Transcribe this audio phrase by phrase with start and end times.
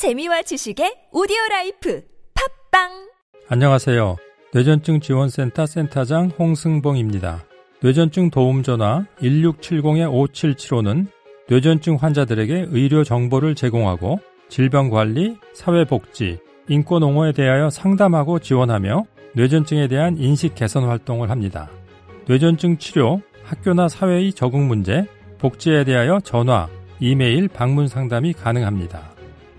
[0.00, 2.02] 재미와 지식의 오디오 라이프
[2.70, 3.10] 팝빵
[3.48, 4.16] 안녕하세요.
[4.54, 7.44] 뇌전증 지원센터 센터장 홍승봉입니다.
[7.82, 11.06] 뇌전증 도움 전화 1670-5775는
[11.50, 14.18] 뇌전증 환자들에게 의료 정보를 제공하고
[14.48, 16.38] 질병 관리, 사회 복지,
[16.70, 19.04] 인권 옹호에 대하여 상담하고 지원하며
[19.34, 21.68] 뇌전증에 대한 인식 개선 활동을 합니다.
[22.24, 25.06] 뇌전증 치료, 학교나 사회의 적응 문제,
[25.36, 26.70] 복지에 대하여 전화,
[27.00, 29.09] 이메일, 방문 상담이 가능합니다.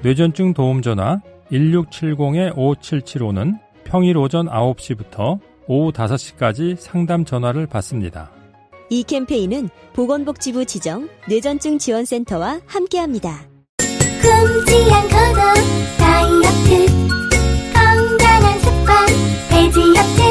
[0.04, 1.22] 뇌전증 도움 전화
[1.52, 8.32] 1670-5775는 평일 오전 9시부터 오후 5시까지 상담 전화를 받습니다.
[8.90, 13.46] 이 캠페인은 보건복지부 지정 뇌전증 지원센터와 함께합니다.
[13.78, 15.40] 굶지 않고도
[16.00, 16.88] 다이어트
[17.74, 19.06] 건강한 습관
[19.50, 20.22] 돼지야트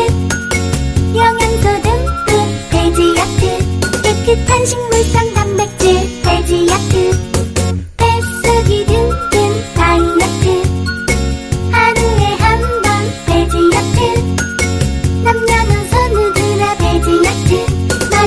[1.17, 2.27] 영양소 듬뿍
[2.71, 3.43] 돼지야트
[4.03, 7.30] 깨끗한 식물성 단백질 돼지야트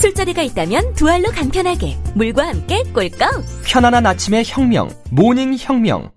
[0.00, 3.44] 술자리가 있다면 두 알로 간편하게 물과 함께 꿀꺽.
[3.66, 4.88] 편안한 아침의 혁명.
[5.10, 6.10] 모닝 혁명.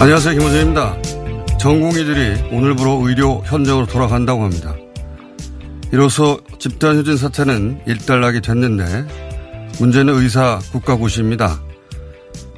[0.00, 0.38] 안녕하세요.
[0.38, 1.02] 김호준입니다.
[1.58, 4.74] 전공의들이 오늘부로 의료 현장으로 돌아간다고 합니다.
[5.92, 9.06] 이로써 집단 휴진 사태는 일단락이 됐는데
[9.78, 11.60] 문제는 의사 국가고시입니다.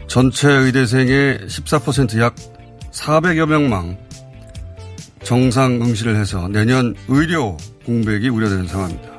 [0.06, 2.36] 전체 의대생의 14%약
[2.92, 3.98] 400여 명만
[5.24, 9.10] 정상 응시를 해서 내년 의료 공백이 우려되는 상황입니다.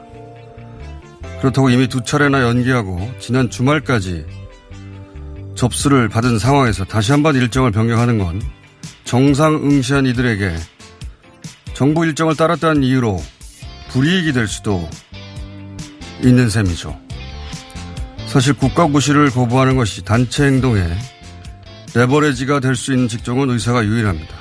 [1.42, 4.43] 그렇다고 이미 두 차례나 연기하고 지난 주말까지
[5.56, 8.42] 접수를 받은 상황에서 다시 한번 일정을 변경하는 건
[9.04, 10.56] 정상 응시한 이들에게
[11.74, 13.22] 정부 일정을 따랐다는 이유로
[13.90, 14.90] 불이익이 될 수도
[16.24, 17.00] 있는 셈이죠.
[18.28, 20.82] 사실 국가고시를 거부하는 것이 단체 행동에
[21.94, 24.36] 레버레지가 될 수 있는 직종은 의사가 유일합니다.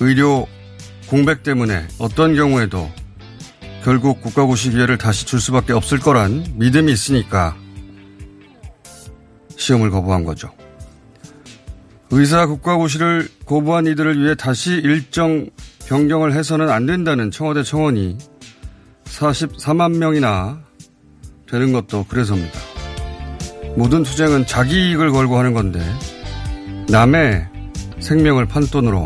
[0.00, 0.48] 의료
[1.06, 2.90] 공백 때문에 어떤 경우에도
[3.84, 7.56] 결국 국가고시 기회를 다시 줄 수밖에 없을 거란 믿음이 있으니까
[9.60, 10.50] 시험을 거부한 거죠.
[12.10, 15.48] 의사 국가고시를 거부한 이들을 위해 다시 일정
[15.86, 18.18] 변경을 해서는 안 된다는 청와대 청원이
[19.04, 20.60] 44만 명이나
[21.48, 22.58] 되는 것도 그래서입니다.
[23.76, 25.80] 모든 투쟁은 자기 이익을 걸고 하는 건데
[26.88, 27.46] 남의
[28.00, 29.04] 생명을 판돈으로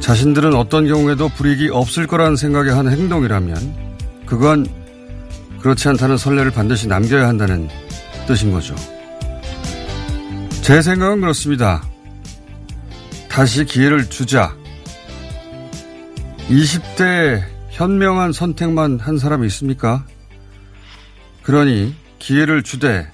[0.00, 4.66] 자신들은 어떤 경우에도 불이익이 없을 거라는 생각에 하는 행동이라면 그건
[5.60, 7.68] 그렇지 않다는 선례를 반드시 남겨야 한다는
[8.26, 8.74] 뜻인 거죠.
[10.62, 11.82] 제 생각은 그렇습니다.
[13.28, 14.56] 다시 기회를 주자.
[16.48, 20.06] 20대 현명한 선택만 한 사람이 있습니까?
[21.42, 23.10] 그러니 기회를 주되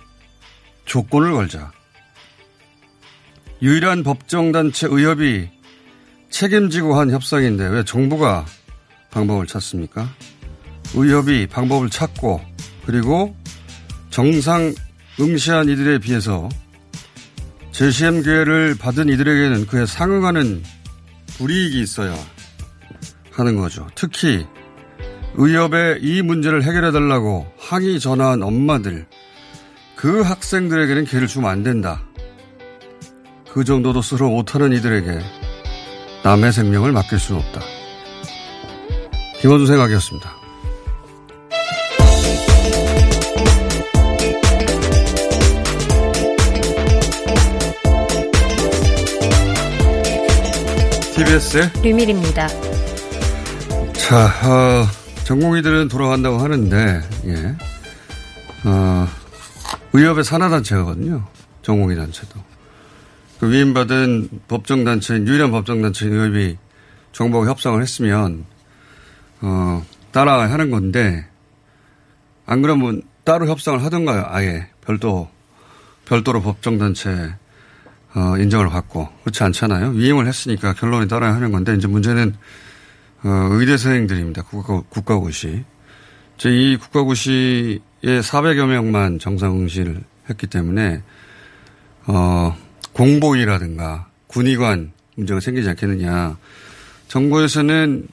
[0.85, 1.73] 조건을 걸자.
[3.63, 5.49] 유일한 법정단체 의협이
[6.29, 8.45] 책임지고 한 협상인데 왜 정부가
[9.11, 10.07] 방법을 찾습니까?
[10.95, 12.43] 의협이 방법을 찾고
[12.85, 13.35] 그리고
[14.11, 14.75] 정상
[15.19, 16.51] 응시한 이들에 비해서
[17.79, 20.65] 재시험 기회를 받은 이들에게는 그에 상응하는
[21.37, 22.13] 불이익이 있어야
[23.31, 23.87] 하는 거죠.
[23.95, 24.45] 특히
[25.35, 29.07] 의협에 이 문제를 해결해 달라고 항의 전화한 엄마들
[29.95, 32.03] 그 학생들에게는 기회를 주면 안 된다.
[33.53, 35.21] 그 정도도 스스로 못하는 이들에게
[36.25, 37.61] 남의 생명을 맡길 수는 없다.
[39.41, 40.38] 김원준 생각이었습니다.
[51.19, 52.47] KBS의 류밀입니다.
[53.95, 54.87] 자, 어,
[55.25, 57.57] 전공의들은 돌아간다고 하는데, 예.
[58.65, 59.09] 어,
[59.93, 61.27] 의협의 산하단체거든요.
[61.63, 62.39] 전공의 단체도.
[63.41, 66.57] 그 위임받은 법정단체인, 유일한 법정단체인 의협이
[67.11, 68.45] 정부와 협상을 했으면,
[69.41, 71.27] 어, 따라야 하는 건데,
[72.47, 74.69] 안 그러면 따로 협상을 하던가요, 아예.
[74.83, 75.29] 별도,
[76.05, 77.35] 별도로 법정단체,
[78.19, 79.09] 어, 인정을 받고.
[79.23, 79.91] 그렇지 않잖아요.
[79.91, 82.35] 위임을 했으니까 결론에 따라야 하는 건데, 이제 문제는,
[83.23, 84.43] 어, 의대생들입니다.
[84.43, 85.65] 국가, 국가고시.
[86.45, 91.03] 이 국가고시에 400여 명만 정상응시를 했기 때문에,
[92.09, 92.57] 어,
[92.93, 96.37] 공보위라든가 군의관 문제가 생기지 않겠느냐.
[97.07, 98.09] 정부에서는,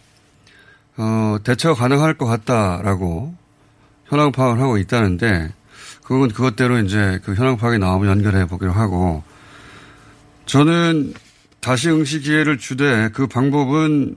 [0.97, 3.33] 어, 대처가 가능할 것 같다라고
[4.05, 5.51] 현황 파악을 하고 있다는데,
[6.03, 9.23] 그건 그것대로 이제 그 현황 파악이 나오면 연결해 보기로 하고,
[10.45, 11.13] 저는
[11.59, 14.15] 다시 응시 기회를 주되 그 방법은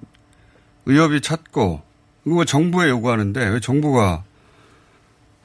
[0.87, 1.83] 의협이 찾고
[2.25, 4.25] 그거 정부에 요구하는데 왜 정부가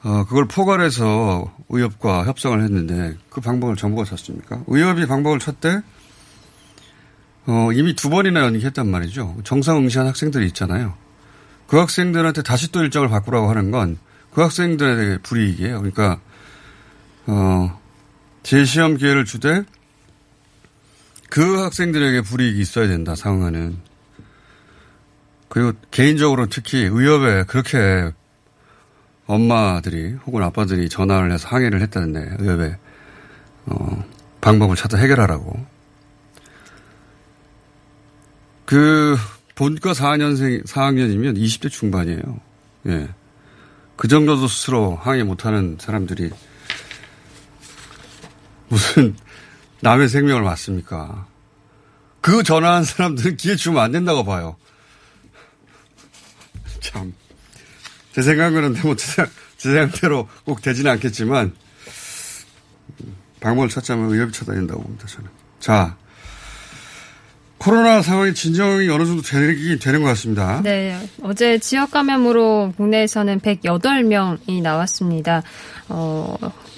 [0.02, 4.62] 어 그걸 포괄해서 의협과 협상을 했는데 그 방법을 정부가 찾습니까?
[4.66, 5.80] 의협이 방법을 찾되
[7.46, 9.38] 어 이미 두 번이나 연기했단 말이죠.
[9.44, 10.94] 정상 응시한 학생들이 있잖아요.
[11.66, 13.98] 그 학생들한테 다시 또 일정을 바꾸라고 하는 건
[14.34, 15.78] 그 학생들에게 불이익이에요.
[15.78, 16.20] 그러니까
[17.26, 17.80] 어
[18.42, 19.64] 재시험 기회를 주되
[21.34, 23.76] 그 학생들에게 불이익이 있어야 된다 상황은
[25.48, 28.12] 그리고 개인적으로 특히 의협에 그렇게
[29.26, 32.78] 엄마들이 혹은 아빠들이 전화를 해서 항의를 했다는데 의협에
[33.66, 34.04] 어,
[34.42, 35.66] 방법을 찾아 해결하라고.
[38.64, 39.16] 그
[39.56, 42.40] 본과 4학년생 4학년이면 20대 중반이에요.
[42.86, 43.08] 예.
[43.96, 46.30] 그 정도도 스스로 항의 못하는 사람들이
[48.68, 49.16] 무슨
[49.84, 51.26] 남의 생명을 맞습니까?
[52.22, 54.56] 그 전화한 사람들은 기회 주면 안 된다고 봐요.
[56.80, 57.12] 참.
[58.14, 59.26] 제 생각은 뭐 제,
[59.58, 61.54] 제 생각대로 꼭 되지는 않겠지만
[63.40, 65.06] 방법을 찾자면 찾아야 된다고 봅니다.
[65.06, 65.28] 저는.
[65.60, 65.96] 자.
[67.58, 70.60] 코로나 상황이 진정이 어느 정도 되긴 되는 것 같습니다.
[70.62, 70.98] 네.
[71.22, 75.42] 어제 지역 감염으로 국내에서는 108명이 나왔습니다.
[75.88, 76.36] 어,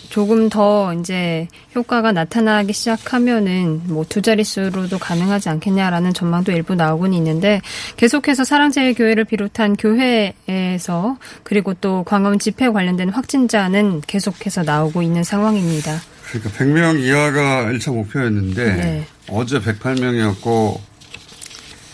[0.08, 7.60] 조금 더 이제 효과가 나타나기 시작하면은 뭐 두 자릿수로도 가능하지 않겠냐라는 전망도 일부 나오곤 있는데
[7.98, 16.00] 계속해서 사랑제일교회를 비롯한 교회에서 그리고 또 광화문 집회 관련된 확진자는 계속해서 나오고 있는 상황입니다.
[16.30, 19.06] 그러니까 100명 이하가 1차 목표였는데 네.
[19.28, 20.78] 어제 108명이었고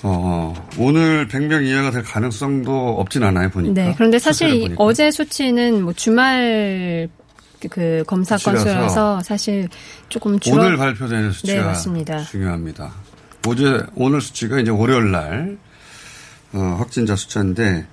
[0.04, 3.74] 어, 오늘 100명 이하가 될 가능성도 없진 않아요, 보니까.
[3.74, 3.94] 네.
[3.96, 7.08] 그런데 사실 어제 수치는 뭐 주말
[7.68, 9.68] 그 검사 건수라서 사실
[10.08, 10.62] 조금 줄어...
[10.62, 12.22] 오늘 발표되는 수치가 네, 맞습니다.
[12.24, 12.92] 중요합니다.
[13.46, 15.58] 어제 오늘 수치가 이제 월요일 날
[16.52, 17.86] 어, 확진자 숫자인데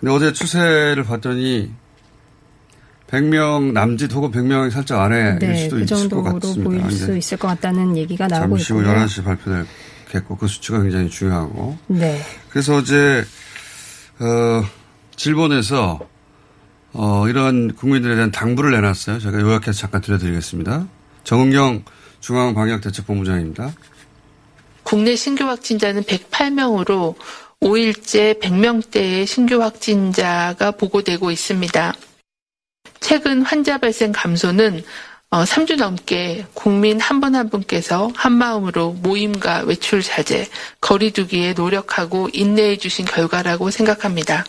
[0.00, 1.70] 근데 어제 추세를 봤더니
[3.08, 6.64] 100명 남짓 혹은 100명이 살짝 아래일 네, 수도 그 있을 것 같습니다.
[6.64, 11.76] 보일 수 있을 것 같다는 얘기가 나오고 잠시 후 11시 발표되겠고 그 수치가 굉장히 중요하고
[11.88, 12.20] 네.
[12.50, 13.24] 그래서 어제
[14.20, 14.64] 어,
[15.16, 16.00] 질본에서
[16.92, 19.18] 어, 이런 국민들에 대한 당부를 내놨어요.
[19.20, 20.86] 제가 요약해서 잠깐 들려드리겠습니다.
[21.24, 21.84] 정은경
[22.20, 23.72] 중앙방역대책본부장입니다.
[24.82, 27.14] 국내 신규 확진자는 108명으로
[27.60, 31.94] 5일째 100명대의 신규 확진자가 보고되고 있습니다.
[33.00, 34.82] 최근 환자 발생 감소는
[35.30, 40.48] 3주 어, 넘게 국민 한분한 분께서 한마음으로 모임과 외출 자제,
[40.80, 44.44] 거리두기에 노력하고 인내해 주신 결과라고 생각합니다.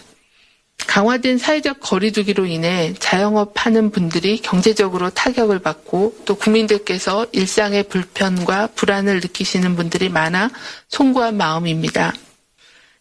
[0.91, 9.21] 강화된 사회적 거리두기로 인해 자영업 하는 분들이 경제적으로 타격을 받고 또 국민들께서 일상의 불편과 불안을
[9.21, 10.49] 느끼시는 분들이 많아
[10.89, 12.13] 송구한 마음입니다.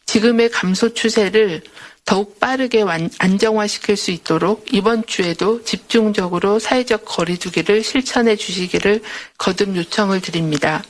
[0.07, 1.65] 지금의 감소 추세를
[2.05, 2.85] 더욱 빠르게
[3.19, 9.03] 안정화시킬 수 있도록 이번 주에도 집중적으로 사회적 거리두기를 실천해 주시기를
[9.37, 10.85] 거듭 요청을 드립니다.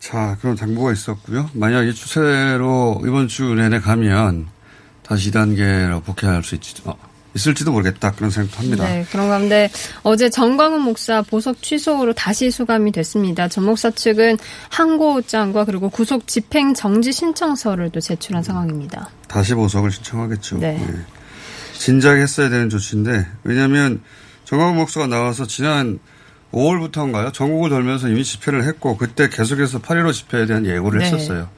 [0.00, 1.48] 자, 그런 당부가 있었고요.
[1.52, 4.55] 만약 이 추세로 이번 주 내내 가면
[5.06, 6.98] 다시 2단계로 복귀할 수 있지도, 어,
[7.34, 8.84] 있을지도 모르겠다 그런 생각도 합니다.
[8.84, 9.70] 네, 그런 가운데
[10.02, 13.46] 어제 정광훈 목사 보석 취소로 다시 수감이 됐습니다.
[13.48, 14.38] 전 목사 측은
[14.70, 19.10] 항고장과 그리고 구속 집행 정지 신청서를 또 제출한 상황입니다.
[19.28, 20.58] 다시 보석을 신청하겠죠.
[20.58, 20.72] 네.
[20.72, 20.94] 네.
[21.78, 24.00] 진작에 했어야 되는 조치인데 왜냐하면
[24.44, 25.98] 정광훈 목사가 나와서 지난
[26.52, 27.32] 5월부터인가요?
[27.34, 31.06] 전국을 돌면서 이미 집회를 했고 그때 계속해서 8.15 집회에 대한 예고를 네.
[31.06, 31.48] 했었어요.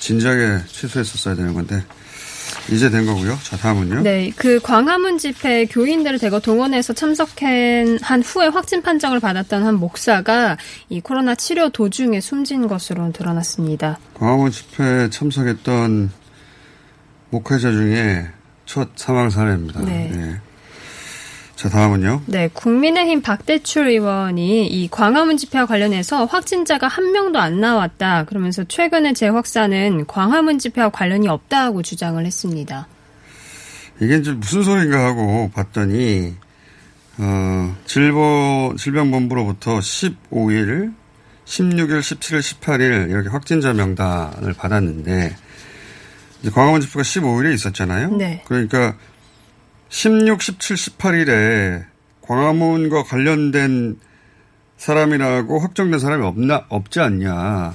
[0.00, 1.84] 진작에 취소했었어야 되는 건데
[2.70, 3.38] 이제 된 거고요.
[3.42, 4.02] 자, 다음은요.
[4.02, 10.56] 네, 그 광화문 집회 교인들을 대거 동원해서 참석한 한 후에 확진 판정을 받았던 한 목사가
[10.88, 13.98] 이 코로나 치료 도중에 숨진 것으로 드러났습니다.
[14.14, 16.10] 광화문 집회에 참석했던
[17.30, 18.26] 목회자 중에
[18.64, 19.80] 첫 사망 사례입니다.
[19.82, 20.10] 네.
[20.14, 20.45] 예.
[21.56, 22.22] 자, 다음은요.
[22.26, 28.24] 네, 국민의힘 박대출 의원이 이 광화문 집회와 관련해서 확진자가 한 명도 안 나왔다.
[28.24, 32.86] 그러면서 최근의 재확산은 광화문 집회와 관련이 없다고 주장을 했습니다.
[34.00, 36.34] 이게 이제 무슨 소린가 하고 봤더니,
[37.16, 40.92] 어, 질보, 질병본부로부터 15일,
[41.46, 45.34] 16일, 17일, 18일 이렇게 확진자 명단을 받았는데,
[46.42, 48.10] 이제 광화문 집회가 15일에 있었잖아요.
[48.10, 48.42] 네.
[48.44, 48.94] 그러니까
[49.88, 51.84] 16, 17, 18일에
[52.22, 53.98] 광화문과 관련된
[54.76, 57.72] 사람이라고 확정된 사람이 없나, 없지 않냐.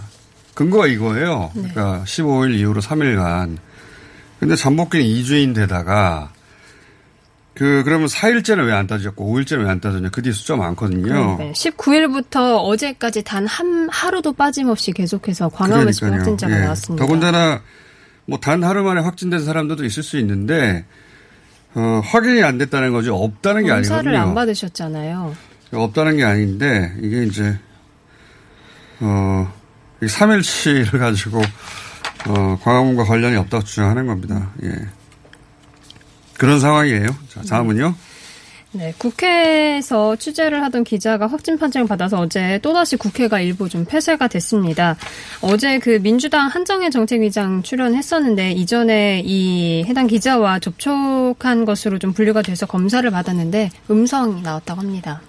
[0.54, 1.52] 근거가 이거예요.
[1.56, 1.62] 네.
[1.74, 3.58] 그러니까 15일 이후로 3일간.
[4.40, 6.30] 근데 잠복기는 2주인데다가
[7.54, 10.10] 그, 그러면 4일째는 왜 안 따졌고 5일째는 왜 안 따졌냐.
[10.10, 11.38] 그 뒤에 숫자 많거든요.
[11.38, 16.32] 네, 19일부터 어제까지 단 한 하루도 빠짐없이 계속해서 광화문 집회 그러니까요.
[16.32, 16.60] 확진자가 예.
[16.64, 17.06] 나왔습니다.
[17.06, 17.62] 더군다나
[18.26, 20.86] 뭐 단 하루 만에 확진된 사람들도 있을 수 있는데
[21.74, 24.18] 어, 확인이 안 됐다는 거지 없다는 게 검사를 아니거든요.
[24.22, 25.36] 안 받으셨잖아요.
[25.74, 27.58] 없다는 게 아닌데 이게 이제
[29.00, 29.52] 어,
[30.02, 31.42] 3일치를 가지고
[32.28, 34.52] 어, 광화문과 관련이 없다고 주장하는 겁니다.
[34.64, 34.72] 예.
[36.38, 37.08] 그런 상황이에요.
[37.30, 37.88] 자, 다음은요.
[37.90, 38.11] 네,
[38.98, 44.96] 국회에서 취재를 하던 기자가 확진 판정을 받아서 어제 또다시 국회가 일부 좀 폐쇄가 됐습니다.
[45.42, 52.66] 어제 그 민주당 한정혜 정책위장 출연했었는데 이전에 이 해당 기자와 접촉한 것으로 좀 분류가 돼서
[52.66, 55.22] 검사를 받았는데 음성이 나왔다고 합니다.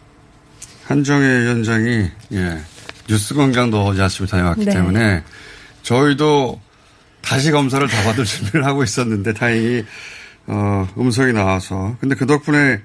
[0.85, 2.59] 한정혜 위원장이 예,
[3.09, 4.73] 뉴스 광장도 어제 아침에 다녀왔기 네.
[4.73, 5.23] 때문에
[5.83, 6.61] 저희도
[7.23, 9.85] 다시 검사를 다 받을 준비를 하고 있었는데 다행히
[10.47, 12.81] 어, 음성이 나와서 근데 그 덕분에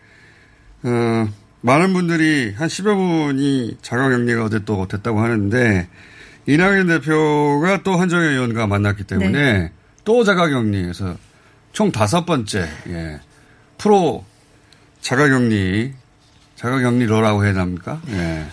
[0.83, 1.27] 어,
[1.61, 5.87] 많은 분들이 한 10여 분이 자가격리가 어제 또 됐다고 하는데
[6.45, 9.71] 이낙연 대표가 또 한정혜 의원과 만났기 때문에
[10.05, 11.17] 또 자가격리에서
[11.73, 13.19] 총 다섯 번째 예,
[13.77, 14.23] 프로
[15.01, 15.93] 자가격리
[16.55, 18.01] 자가격리로라고 해야 합니까?
[18.09, 18.45] 예.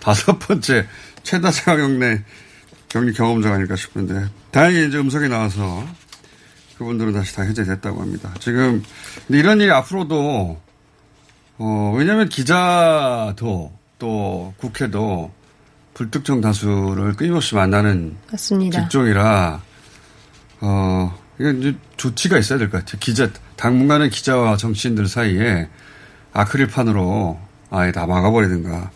[0.00, 0.86] 다섯 번째
[1.22, 2.20] 최다 자가격리
[2.88, 5.86] 격리 경험자가 아닐까 싶은데 다행히 이제 음성이 나와서
[6.76, 8.32] 그분들은 다시 다 해제됐다고 합니다.
[8.40, 8.82] 지금
[9.26, 10.60] 근데 이런 일이 앞으로도
[11.58, 15.32] 어 왜냐하면 기자도 또 국회도
[15.94, 18.82] 불특정 다수를 끊임없이 만나는 맞습니다.
[18.82, 19.60] 직종이라
[20.60, 22.98] 어 이건 이제 조치가 있어야 될 것 같아요.
[23.00, 25.68] 기자 당분간은 기자와 정치인들 사이에
[26.32, 27.38] 아크릴판으로
[27.70, 28.90] 아예 다 막아버리든가.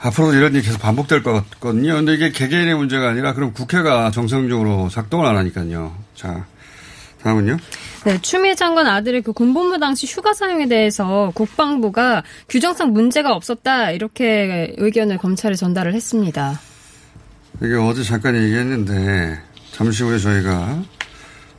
[0.00, 1.94] 앞으로도 이런 일이 계속 반복될 것 같거든요.
[1.94, 5.96] 근데 이게 개개인의 문제가 아니라 그럼 국회가 정상적으로 작동을 안 하니까요.
[6.16, 6.44] 자,
[7.22, 7.56] 다음은요.
[8.04, 14.74] 네, 추미애 장관 아들의 그 군복무 당시 휴가 사용에 대해서 국방부가 규정상 문제가 없었다 이렇게
[14.76, 16.58] 의견을 검찰에 전달을 했습니다.
[17.62, 19.38] 이게 어제 잠깐 얘기했는데
[19.70, 20.82] 잠시 후에 저희가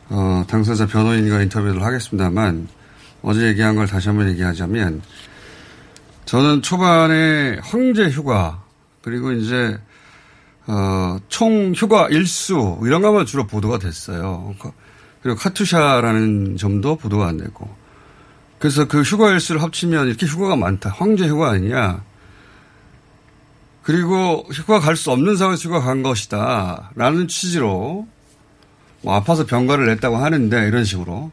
[0.10, 2.68] 어, 당사자 변호인과 인터뷰를 하겠습니다만
[3.22, 5.02] 어제 얘기한 걸 다시 한번 얘기하자면
[6.26, 8.62] 저는 초반에 황제 휴가
[9.02, 9.78] 그리고 이제
[10.68, 14.54] 어, 총 휴가 일수 이런 것만 주로 보도가 됐어요.
[15.24, 17.74] 그리고 카투샤라는 점도 보도가 안 되고
[18.60, 20.90] 그래서 그 휴가 일수를 합치면 이렇게 휴가가 많다.
[20.90, 22.02] 황제 휴가 아니냐.
[23.84, 26.92] 그리고 휴가 갈 수 없는 상황에서 휴가 간 것이다.
[26.96, 28.08] 라는 취지로
[29.02, 31.32] 뭐 아파서 병가를 냈다고 하는데 이런 식으로.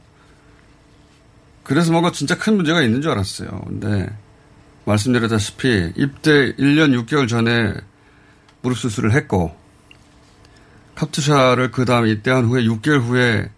[1.62, 3.48] 그래서 뭔가 진짜 큰 문제가 있는 줄 알았어요.
[3.64, 4.08] 근데
[4.84, 7.74] 말씀드렸다시피 입대 1년 6개월 전에
[8.62, 9.54] 무릎 수술을 했고
[10.96, 13.50] 카투샤를 그 다음에 입대한 후에 6개월 후에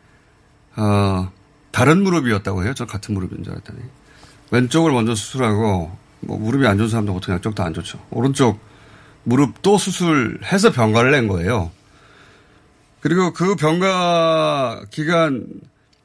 [0.77, 1.31] 어,
[1.71, 2.73] 다른 무릎이었다고 해요.
[2.75, 3.81] 저 같은 무릎인 줄 알았더니.
[4.51, 7.99] 왼쪽을 먼저 수술하고 뭐 무릎이 안 좋은 사람도 보통 양쪽도 안 좋죠.
[8.11, 8.61] 오른쪽
[9.25, 11.71] 무릎 또 수술해서 병가를 낸 거예요.
[13.01, 15.47] 그리고 그 병가 기간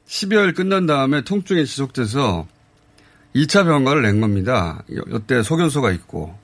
[0.06, 2.46] 12월 끝난 다음에 통증이 지속돼서
[3.36, 4.82] 2차 병가를 낸 겁니다.
[4.88, 6.36] 이때 소견소가 있고.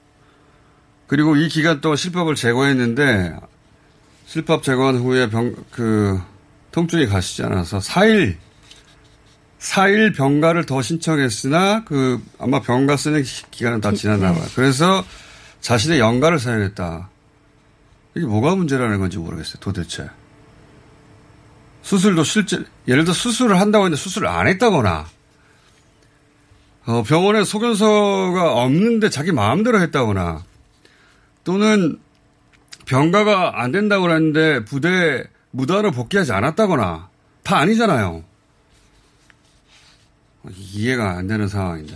[1.07, 3.37] 그리고 이 기간 동안 실밥을 제거했는데
[4.27, 6.21] 실밥 제거한 후에 병, 그,
[6.75, 8.35] 통증이 가시지 않아서 4일,
[9.61, 14.45] 4일 병가를 더 신청했으나 그 아마 병가 쓰는 기간은 다 지났나 봐요.
[14.57, 15.05] 그래서
[15.61, 17.09] 자신의 연가를 사용했다.
[18.17, 20.11] 이게 뭐가 문제라는 건지 모르겠어요, 도대체.
[21.83, 25.07] 수술도 실제, 예를 들어 수술을 한다고 했는데 수술을 안 했다거나,
[26.87, 30.43] 어, 병원에 소견서가 없는데 자기 마음대로 했다거나,
[31.45, 32.01] 또는
[32.87, 37.09] 병가가 안 된다고 했는데 부대 무단으로 복귀하지 않았다거나,
[37.45, 38.25] 다 아니잖아요.
[40.73, 41.95] 이해가 안 되는 상황인데.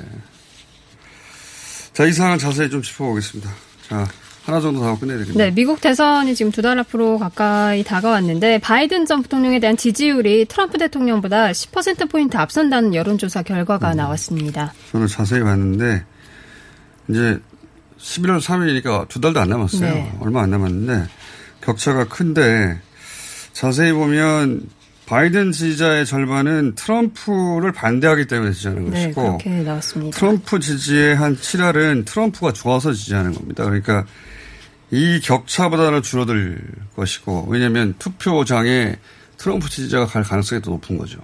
[1.92, 3.50] 자, 이 상황 자세히 좀 짚어보겠습니다.
[3.88, 4.06] 자,
[4.44, 5.44] 하나 정도 더 하고 끝내드립니다.
[5.44, 10.78] 네, 미국 대선이 지금 두 달 앞으로 가까이 다가왔는데 바이든 전 부통령에 대한 지지율이 트럼프
[10.78, 14.72] 대통령보다 10%포인트 앞선다는 여론조사 결과가 음, 나왔습니다.
[14.92, 16.04] 저는 자세히 봤는데
[17.08, 17.40] 이제
[17.98, 19.80] 11월 3일이니까 두 달도 안 남았어요.
[19.92, 20.12] 네.
[20.20, 21.08] 얼마 안 남았는데
[21.62, 22.80] 격차가 큰데
[23.58, 24.68] 자세히 보면
[25.06, 30.16] 바이든 지지자의 절반은 트럼프를 반대하기 때문에 지지하는 네, 것이고 그렇게 나왔습니다.
[30.16, 33.64] 트럼프 지지의 한 7할은 트럼프가 좋아서 지지하는 겁니다.
[33.64, 34.06] 그러니까
[34.92, 36.62] 이 격차보다는 줄어들
[36.94, 38.94] 것이고 왜냐하면 투표장에
[39.38, 41.18] 트럼프 지지자가 갈 가능성이 더 높은 거죠.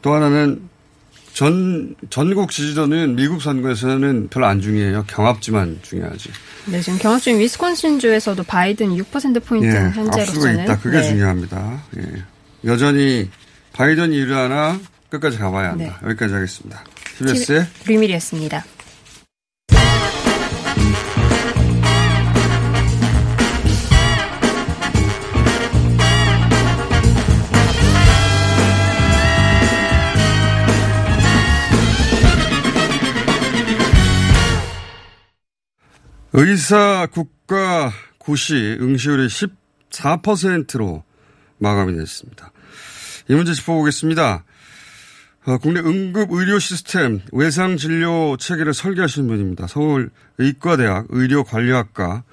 [0.00, 0.66] 또 하나는
[1.38, 5.04] 전 전국 지지도는 미국 선거에서는 별로 안 중요해요.
[5.06, 6.30] 경합지만 중요하지.
[6.66, 10.64] 네, 지금 경합주인 위스콘신 주에서도 바이든 6%포인트 예, 현재로서는.
[10.64, 10.80] 있다.
[10.80, 11.10] 그게 네.
[11.10, 11.80] 중요합니다.
[11.98, 12.24] 예.
[12.64, 13.30] 여전히
[13.72, 14.80] 바이든 이유하나
[15.10, 16.00] 끝까지 가봐야 한다.
[16.02, 16.08] 네.
[16.08, 16.82] 여기까지 하겠습니다.
[17.18, 18.64] TBS의 류밀이었습니다.
[36.32, 41.02] 의사 국가 고시 응시율이 14%로
[41.58, 42.52] 마감이 됐습니다.
[43.28, 44.44] 이 문제 짚어보겠습니다.
[45.46, 49.66] 어, 국내 응급 의료 시스템 외상 진료 체계를 설계하시는 분입니다.
[49.66, 52.24] 서울 의과대학 의료관리학과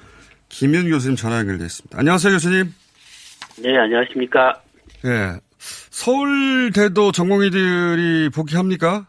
[0.50, 1.98] 김윤 교수님 전화 연결됐습니다.
[1.98, 2.74] 안녕하세요, 교수님.
[3.64, 4.62] 네, 안녕하십니까.
[5.04, 5.40] 네.
[5.58, 9.08] 서울대도 전공의들이 복귀합니까?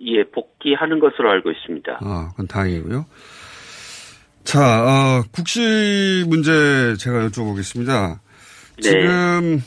[0.00, 1.98] 예, 복귀하는 것으로 알고 있습니다.
[2.00, 3.04] 아, 그건 다행이고요.
[4.46, 8.20] 자, 어, 국시 문제 제가 여쭤보겠습니다.
[8.76, 8.80] 네.
[8.80, 9.60] 지금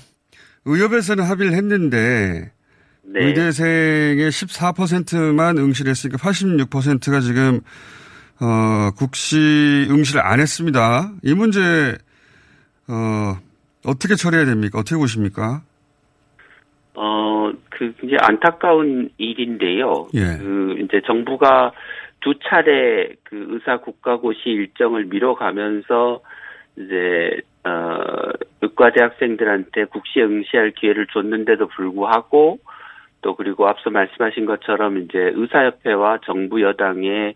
[0.63, 2.49] 의협에서는 합의를 했는데
[3.03, 3.25] 네.
[3.25, 7.59] 의대생의 14%만 응시를 했으니까 86%가 지금
[8.39, 11.11] 어, 국시 응시를 안 했습니다.
[11.23, 11.97] 이 문제
[12.87, 13.37] 어,
[13.85, 14.79] 어떻게 처리해야 됩니까?
[14.79, 15.61] 어떻게 보십니까?
[16.93, 20.07] 어, 그 굉장히 안타까운 일인데요.
[20.13, 20.37] 예.
[20.37, 21.73] 그 이제 정부가
[22.21, 26.21] 두 차례 그 의사 국가고시 일정을 미뤄가면서
[26.77, 27.99] 이제 어
[28.61, 32.59] 의과대 학생들한테 국시 응시할 기회를 줬는데도 불구하고
[33.21, 37.35] 또 그리고 앞서 말씀하신 것처럼 이제 의사협회와 정부 여당의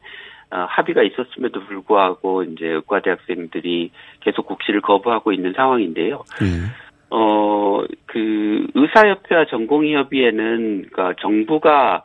[0.52, 6.24] 어, 합의가 있었음에도 불구하고 이제 의과대 학생들이 계속 국시를 거부하고 있는 상황인데요.
[6.42, 6.68] 음.
[7.10, 12.04] 어, 그 의사협회와 전공의협의회는 그니까 정부가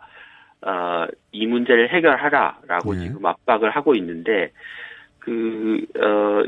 [0.63, 3.01] 어, 이 문제를 해결하라라고 네.
[3.01, 4.51] 지금 압박을 하고 있는데
[5.19, 6.45] 그 어,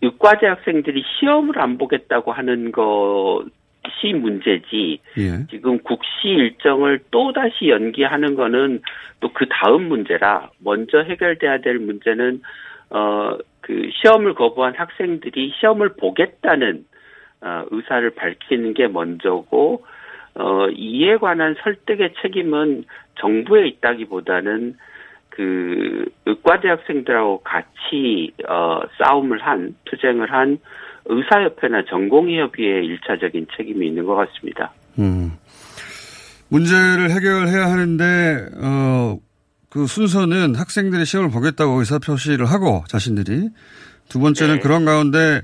[0.00, 5.46] 의과대 학생들이 시험을 안 보겠다고 하는 것이 문제지 예.
[5.50, 8.80] 지금 국시 일정을 또 다시 연기하는 거는
[9.20, 12.42] 또 그 다음 문제라 먼저 해결돼야 될 문제는
[12.90, 16.84] 어 그 시험을 거부한 학생들이 시험을 보겠다는
[17.40, 19.84] 어, 의사를 밝히는 게 먼저고
[20.34, 22.84] 어, 이에 관한 설득의 책임은
[23.20, 24.76] 정부에 있다기보다는
[25.28, 30.58] 그 의과대 학생들하고 같이 어, 싸움을 한 투쟁을 한
[31.06, 34.72] 의사협회나 전공의협의회의 일차적인 책임이 있는 것 같습니다.
[34.98, 35.32] 음.
[36.48, 39.18] 문제를 해결해야 하는데 어,
[39.70, 43.48] 그 순서는 학생들이 시험을 보겠다고 의사 표시를 하고 자신들이
[44.10, 44.60] 두 번째는 네.
[44.60, 45.40] 그런 가운데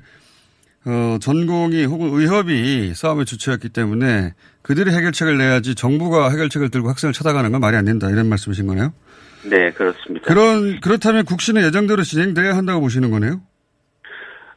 [0.89, 7.53] 어, 전공이 혹은 의협이 싸움을 주체했기 때문에 그들이 해결책을 내야지 정부가 해결책을 들고 학생을 찾아가는
[7.53, 8.95] 건 말이 안 된다 이런 말씀이신 거네요?
[9.45, 10.27] 네, 그렇습니다.
[10.27, 13.43] 그런 그렇다면 국시는 예정대로 진행돼야 한다고 보시는 거네요?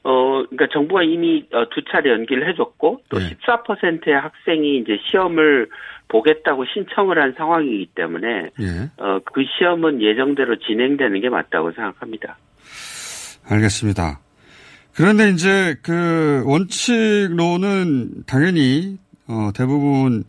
[0.03, 3.35] 어, 그러니까 정부가 이미 어, 두 차례 연기를 해줬고 또 네.
[3.45, 5.69] 14%의 학생이 이제 시험을
[6.07, 8.89] 보겠다고 신청을 한 상황이기 때문에 예.
[8.97, 12.37] 어, 그 시험은 예정대로 진행되는 게 맞다고 생각합니다.
[13.49, 14.19] 알겠습니다.
[14.93, 20.23] 그런데 이제 그 원칙로는 당연히 어 대부분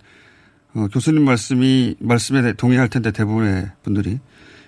[0.75, 4.21] 어 교수님 말씀이 말씀에 동의할 텐데 대부분의 분들이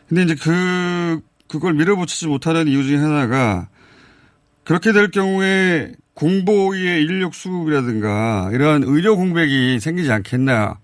[0.09, 3.69] 근데 이제 그 그걸 밀어붙이지 못하는 이유 중에 하나가
[4.65, 10.79] 그렇게 될 경우에 공보의 인력 수급이라든가 이러한 의료 공백이 생기지 않겠나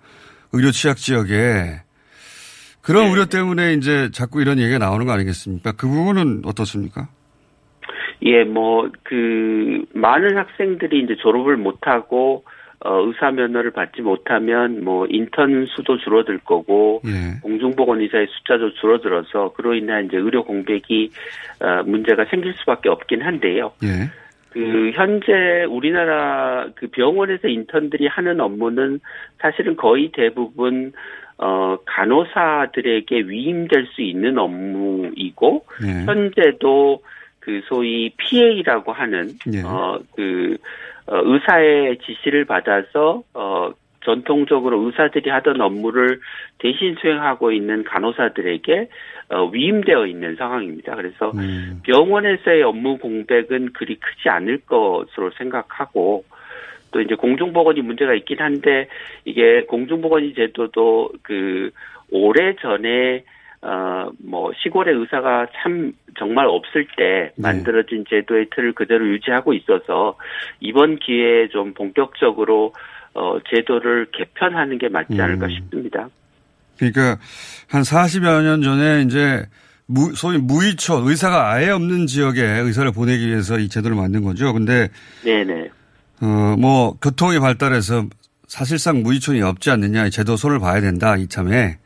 [0.53, 1.83] 의료 취약 지역에
[2.81, 3.13] 그런 네.
[3.13, 5.73] 우려 때문에 이제 자꾸 이런 얘기가 나오는 거 아니겠습니까?
[5.73, 7.09] 그 부분은 어떻습니까?
[8.23, 12.45] 예, 뭐, 그, 많은 학생들이 이제 졸업을 못하고,
[12.83, 17.39] 어, 의사 면허를 받지 못하면 뭐 인턴 수도 줄어들 거고 예.
[17.43, 21.11] 공중보건 의사의 숫자도 줄어들어서 그로 인한 이제 의료 공백이
[21.61, 23.73] 어, 문제가 생길 수밖에 없긴 한데요.
[23.83, 24.11] 예.
[24.49, 28.99] 그 현재 우리나라 그 병원에서 인턴들이 하는 업무는
[29.39, 30.93] 사실은 거의 대부분
[31.39, 36.05] 어 간호사들에게 위임될 수 있는 업무이고 네.
[36.05, 37.01] 현재도
[37.41, 39.63] 그 소위 PA라고 하는 네.
[39.65, 40.57] 어그
[41.07, 43.73] 어, 의사의 지시를 받아서 어
[44.05, 46.21] 전통적으로 의사들이 하던 업무를
[46.59, 48.89] 대신 수행하고 있는 간호사들에게
[49.31, 50.97] 어, 위임되어 있는 상황입니다.
[50.97, 51.81] 그래서 음.
[51.85, 56.25] 병원에서의 업무 공백은 그리 크지 않을 것으로 생각하고
[56.91, 58.89] 또 이제 공중보건이 문제가 있긴 한데
[59.25, 61.71] 이게 공중보건이 제도도 그
[62.11, 63.23] 오래 전에
[63.63, 67.43] 어뭐 시골의 의사가 참 정말 없을 때 네.
[67.43, 70.17] 만들어진 제도의 틀을 그대로 유지하고 있어서
[70.61, 72.73] 이번 기회에 좀 본격적으로
[73.13, 75.51] 어, 제도를 개편하는 게 맞지 않을까 음.
[75.51, 76.09] 싶습니다.
[76.79, 77.19] 그러니까
[77.69, 79.45] 한 40여 년 전에 이제
[79.87, 84.53] 무, 소위 무의초 의사가 아예 없는 지역에 의사를 보내기 위해서 이 제도를 만든 거죠.
[84.53, 84.89] 근데
[85.25, 85.69] 네네.
[86.23, 88.07] 어, 뭐 교통이 발달해서
[88.47, 91.79] 사실상 무의촌이 없지 않느냐 이 제도 손을 봐야 된다 이참에.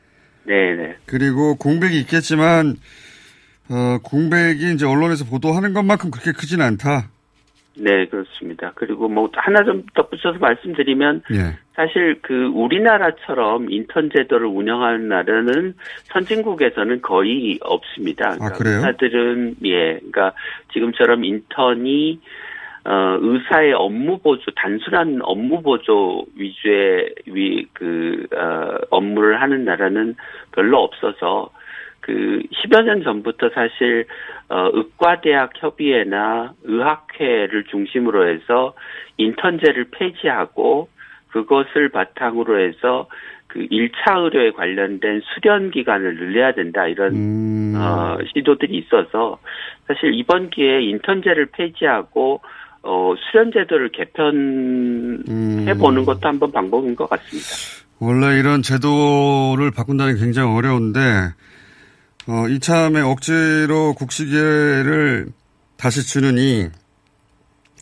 [0.44, 0.96] 네네.
[1.06, 2.76] 그리고 공백이 있겠지만
[3.70, 7.08] 어, 공백이 이제 언론에서 보도하는 것만큼 그렇게 크진 않다.
[7.76, 8.72] 네, 그렇습니다.
[8.76, 11.58] 그리고 뭐 하나 좀 덧붙여서 말씀드리면 예.
[11.74, 15.74] 사실 그 우리나라처럼 인턴 제도를 운영하는 나라는
[16.12, 18.36] 선진국에서는 거의 없습니다.
[18.36, 18.76] 그러니까 아, 그래요?
[18.76, 20.32] 의사들은 예, 그러니까
[20.72, 22.20] 지금처럼 인턴이
[22.84, 30.16] 어, 의사의 업무 보조, 단순한 업무 보조 위주의 위, 그, 어, 업무를 하는 나라는
[30.52, 31.50] 별로 없어서
[32.04, 34.04] 그 10여 년 전부터 사실
[34.50, 38.74] 어 의과대학 협의회나 의학회를 중심으로 해서
[39.16, 40.90] 인턴제를 폐지하고
[41.28, 43.08] 그것을 바탕으로 해서
[43.46, 47.74] 그 1차 의료에 관련된 수련 기간을 늘려야 된다 이런 음.
[47.74, 49.38] 어 시도들이 있어서
[49.86, 52.42] 사실 이번 기회에 인턴제를 폐지하고
[52.86, 55.78] 어 수련 제도를 개편해 음.
[55.78, 57.48] 보는 것도 한번 방법인 것 같습니다.
[57.98, 61.00] 원래 이런 제도를 바꾼다는 게 굉장히 어려운데
[62.26, 65.28] 어, 이참에 억지로 국시계를
[65.76, 66.68] 다시 주느니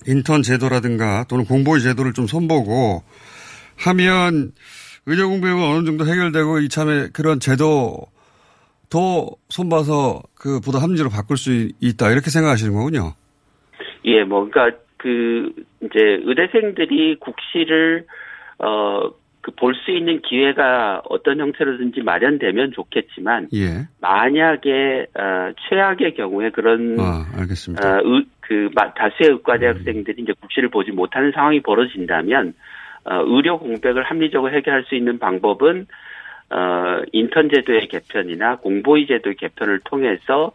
[0.07, 3.03] 인턴 제도라든가 또는 공보위 제도를 좀 손보고
[3.79, 4.53] 하면
[5.07, 7.99] 의료 공백은 어느 정도 해결되고 이참에 그런 제도
[8.89, 13.15] 더 손봐서 그 보다 합리적으로 바꿀 수 있다 이렇게 생각하시는 거군요.
[14.05, 18.07] 예, 뭐 그러니까 그 이제 의대생들이 국시를
[18.59, 19.11] 어
[19.43, 23.89] 그 볼 수 있는 기회가 어떤 형태로든지 마련되면 좋겠지만 예.
[24.01, 27.97] 만약에 어, 최악의 경우에 그런 아, 알겠습니다.
[27.97, 30.23] 어, 의, 그 다수의 의과대 학생들이 음.
[30.23, 32.55] 이제 국시를 보지 못하는 상황이 벌어진다면
[33.05, 35.87] 어, 의료 공백을 합리적으로 해결할 수 있는 방법은
[36.51, 40.53] 어, 인턴 제도의 개편이나 공보위 제도의 개편을 통해서 어,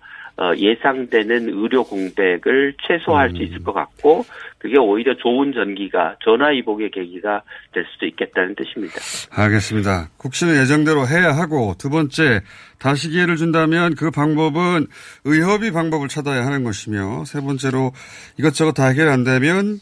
[0.58, 3.36] 예상되는 의료 공백을 최소화할 음.
[3.36, 4.26] 수 있을 것 같고
[4.60, 7.41] 그게 오히려 좋은 전기가 전화 이복의 계기가
[7.73, 8.95] 될 수도 있겠다는 뜻입니다.
[9.32, 10.10] 알겠습니다.
[10.17, 12.41] 국시는 예정대로 해야 하고 두 번째
[12.80, 14.88] 다시 기회를 준다면 그 방법은
[15.26, 17.91] 의협이 방법을 찾아야 하는 것이며 세 번째로
[18.38, 19.80] 이것저것 다 해결 안 되면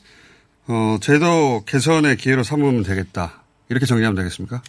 [0.68, 3.44] 어, 제도 개선의 기회로 삼으면 되겠다.
[3.70, 4.62] 이렇게 정리하면 되겠습니까?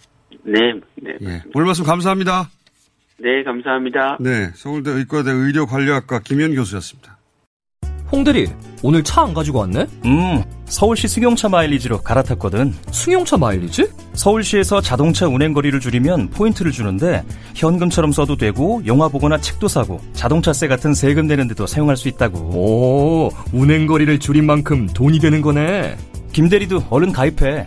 [0.42, 0.58] 네.
[0.96, 1.12] 네.
[1.22, 1.42] 예.
[1.54, 2.48] 오늘 말씀 감사합니다.
[3.18, 4.18] 네, 감사합니다.
[4.20, 7.16] 네, 서울대 의과대 의료관리학과 김현 교수였습니다.
[8.12, 8.46] 홍대리,
[8.84, 9.86] 오늘 차 안 가지고 왔네?
[10.04, 12.72] 음, 서울시 승용차 마일리지로 갈아탔거든.
[12.92, 13.88] 승용차 마일리지?
[14.12, 17.24] 서울시에서 자동차 운행 거리를 줄이면 포인트를 주는데
[17.56, 22.38] 현금처럼 써도 되고 영화 보거나 책도 사고 자동차세 같은 세금 내는 데도 사용할 수 있다고.
[22.38, 25.96] 오, 운행 거리를 줄인 만큼 돈이 되는 거네.
[26.32, 27.66] 김대리도 얼른 가입해.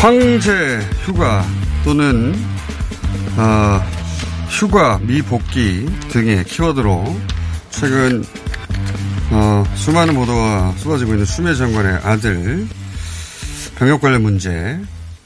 [0.00, 1.44] 황제 휴가
[1.84, 2.32] 또는
[3.36, 3.80] 어,
[4.48, 7.04] 휴가 미복귀 등의 키워드로
[7.70, 8.22] 최근
[9.32, 12.64] 어, 수많은 보도가 쏟아지고 있는 수매 장관의 아들
[13.76, 14.78] 병역 관련 문제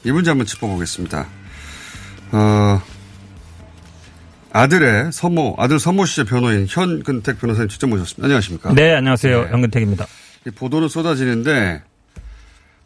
[0.03, 1.27] 이 문제 한번 짚어보겠습니다.
[2.31, 2.81] 어,
[4.51, 8.25] 아들의 서모 아들 서모 씨의 변호인 현근택 변호사님 직접 모셨습니다.
[8.25, 8.73] 안녕하십니까?
[8.73, 9.43] 네, 안녕하세요.
[9.43, 9.49] 네.
[9.51, 10.07] 현근택입니다.
[10.55, 11.83] 보도는 쏟아지는데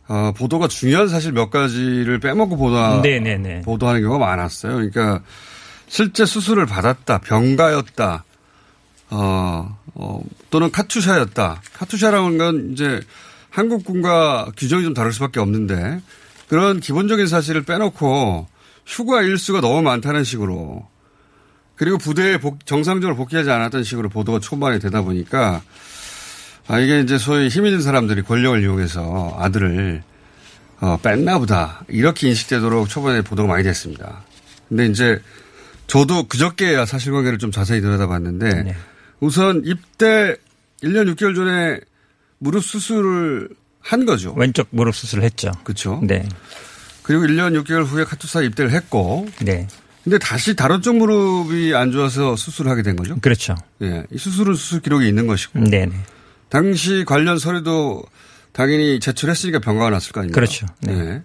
[0.08, 3.62] 어, 보도가 중요한 사실 몇 가지를 빼먹고 보도, 네네네.
[3.62, 4.76] 보도하는 경우가 많았어요.
[4.76, 5.22] 그러니까
[5.88, 8.24] 실제 수술을 받았다, 병가였다,
[9.10, 11.62] 어, 어, 또는 카투샤였다.
[11.74, 13.02] 카투샤라는 건 이제
[13.50, 16.02] 한국군과 규정이 좀 다를 수밖에 없는데
[16.48, 18.48] 그런 기본적인 사실을 빼놓고
[18.86, 20.88] 휴가 일수가 너무 많다는 식으로
[21.76, 25.62] 그리고 부대에 복, 정상적으로 복귀하지 않았던 식으로 보도가 초반에 되다 보니까
[26.68, 30.04] 아, 이게 이제 소위 힘 있는 사람들이 권력을 이용해서 아들을
[30.80, 31.84] 어, 뺐나 보다.
[31.88, 34.24] 이렇게 인식되도록 초반에 보도가 많이 됐습니다.
[34.70, 35.22] 근데 이제
[35.88, 38.76] 저도 그저께야 사실관계를 좀 자세히 들여다봤는데 네.
[39.20, 40.36] 우선 입대
[40.84, 41.80] 1년 6개월 전에
[42.38, 43.50] 무릎 수술을
[43.80, 44.34] 한 거죠.
[44.36, 45.52] 왼쪽 무릎 수술을 했죠.
[45.64, 46.02] 그렇죠.
[46.04, 46.28] 네.
[47.02, 49.68] 그리고 1년 6개월 후에 카투사 입대를 했고 네.
[50.04, 53.18] 근데 다시 다른 쪽 무릎이 안 좋아서 수술을 하게 된 거죠.
[53.20, 53.56] 그렇죠.
[53.82, 54.06] 예.
[54.12, 55.60] 이 수술은 수술 기록이 있는 것이고.
[55.60, 55.90] 네.
[56.50, 56.50] 네.
[56.50, 58.04] 당시 관련 서류도
[58.54, 60.36] 당연히 제출했으니까 병가가 났을 거 아닙니까?
[60.40, 60.66] 그렇죠.
[60.82, 60.94] 네.
[60.94, 61.22] 네.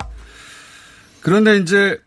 [1.20, 1.98] 그런데 이제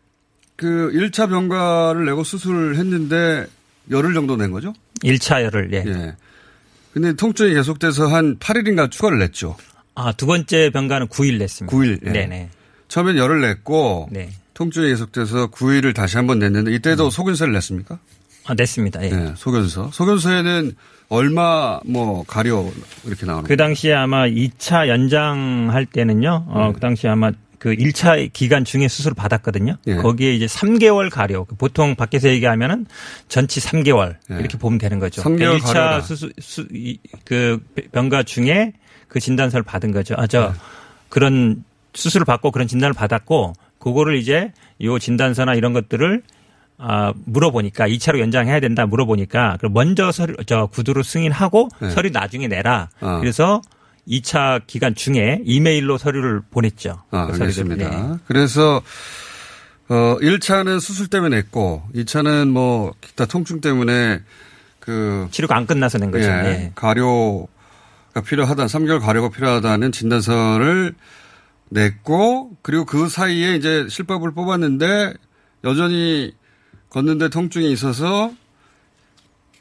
[0.55, 3.45] 그 1차 병가를 내고 수술을 했는데
[3.91, 4.73] 열흘 정도 낸 거죠?
[5.03, 5.83] 1차 열흘, 예.
[5.85, 6.15] 예.
[6.93, 9.57] 근데 통증이 계속돼서 한 8일인가 추가를 냈죠.
[9.95, 11.75] 아, 두 번째 병가는 9일 냈습니다.
[11.75, 12.05] 9일.
[12.07, 12.11] 예.
[12.11, 12.49] 네네.
[12.87, 14.07] 처음엔 열흘 냈고.
[14.11, 14.29] 네.
[14.53, 17.09] 통증이 계속돼서 9일을 다시 한 번 냈는데 이때도 음.
[17.09, 17.99] 소견서를 냈습니까?
[18.45, 19.03] 아, 냈습니다.
[19.05, 19.09] 예.
[19.09, 19.89] 네, 소견서.
[19.91, 20.75] 소견서에는
[21.09, 22.65] 얼마 뭐 가려
[23.05, 26.45] 이렇게 나오는 그 당시에 아마 2차 연장할 때는요.
[26.47, 26.73] 어, 네.
[26.73, 29.77] 그 당시에 아마 그 1차 기간 중에 수술을 받았거든요.
[29.87, 29.95] 예.
[29.95, 31.45] 거기에 이제 3개월 가려.
[31.57, 32.85] 보통 밖에서 얘기하면은
[33.27, 34.35] 전치 3개월 예.
[34.35, 35.23] 이렇게 보면 되는 거죠.
[35.23, 36.67] 3개월 그러니까 1차 수술 수,
[37.23, 37.59] 그
[37.91, 38.73] 병가 중에
[39.07, 40.15] 그 진단서를 받은 거죠.
[40.17, 40.59] 아, 저 예.
[41.09, 41.63] 그런
[41.93, 46.21] 수술을 받고 그런 진단을 받았고 그거를 이제 요 진단서나 이런 것들을
[46.77, 51.89] 아, 물어보니까 2차로 연장해야 된다 물어보니까 먼저 서류, 저 구두로 승인하고 네.
[51.89, 52.89] 서류 나중에 내라.
[52.99, 53.19] 아.
[53.19, 53.61] 그래서
[54.07, 57.01] 2차 기간 중에 이메일로 서류를 보냈죠.
[57.11, 57.89] 아, 그 알겠습니다.
[57.89, 58.17] 네.
[58.27, 58.81] 그래서
[59.87, 64.19] 어 1차는 수술 때문에 냈고 2차는 뭐 기타 통증 때문에
[64.79, 66.25] 그 치료가 안 끝나서 낸 거죠.
[66.25, 66.71] 예, 네.
[66.75, 67.47] 가료가
[68.25, 70.93] 필요하다, 3개월 가료가 필요하다는 진단서를
[71.69, 75.13] 냈고 그리고 그 사이에 이제 실밥을 뽑았는데
[75.63, 76.33] 여전히
[76.89, 78.31] 걷는데 통증이 있어서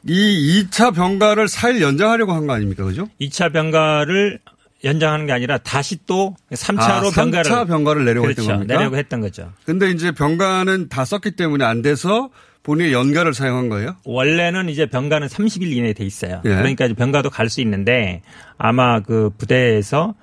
[0.07, 2.83] 이 2차 병가를 4일 연장하려고 한 거 아닙니까?
[2.83, 3.07] 그죠?
[3.19, 4.39] 2차 병가를
[4.83, 8.41] 연장하는 게 아니라 다시 또 3차로 아, 병가를 3차 병가를 내려고 그렇죠.
[8.43, 8.77] 했던 겁니까?
[8.77, 9.51] 내려고 했던 거죠.
[9.65, 12.29] 근데 이제 병가는 다 썼기 때문에 안 돼서
[12.61, 13.95] 본인의 연가를 사용한 거예요?
[14.05, 16.41] 원래는 이제 병가는 30일 이내에 돼 있어요.
[16.45, 16.49] 예.
[16.49, 18.21] 그러니까 병가도 갈 수 있는데
[18.57, 20.13] 아마 그 부대에서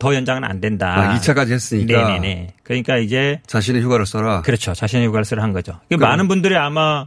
[0.00, 0.92] 더 연장은 안 된다.
[0.96, 2.08] 아, 2차까지 했으니까.
[2.08, 2.54] 네네네.
[2.64, 4.40] 그러니까 이제 자신의 휴가를 써라.
[4.42, 4.72] 그렇죠.
[4.72, 5.78] 자신의 휴가를 쓰라 한 거죠.
[5.96, 7.06] 많은 분들이 아마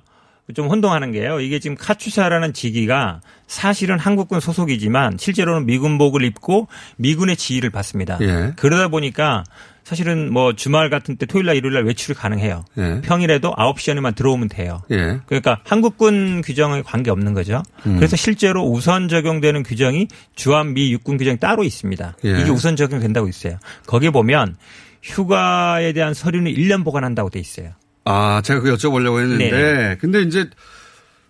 [0.53, 1.39] 좀 혼동하는 게요.
[1.39, 8.17] 이게 지금 카투샤라는 직위가 사실은 한국군 소속이지만 실제로는 미군복을 입고 미군의 지휘를 받습니다.
[8.21, 8.53] 예.
[8.57, 9.45] 그러다 보니까
[9.85, 12.65] 사실은 뭐 주말 같은 때 토요일 날 일요일 날 외출이 가능해요.
[12.77, 13.01] 예.
[13.01, 14.81] 평일에도 9시 전에만 들어오면 돼요.
[14.91, 15.19] 예.
[15.27, 17.63] 그러니까 한국군 규정에 관계없는 거죠.
[17.85, 17.95] 음.
[17.97, 22.17] 그래서 실제로 우선 적용되는 규정이 주한미 육군 규정이 따로 있습니다.
[22.25, 22.41] 예.
[22.41, 23.59] 이게 우선 적용된다고 있어요.
[23.85, 24.57] 거기에 보면
[25.01, 27.71] 휴가에 대한 서류는 1년 보관한다고 돼 있어요.
[28.05, 30.49] 아, 제가 그 여쭤보려고 했는데 네 근데 이제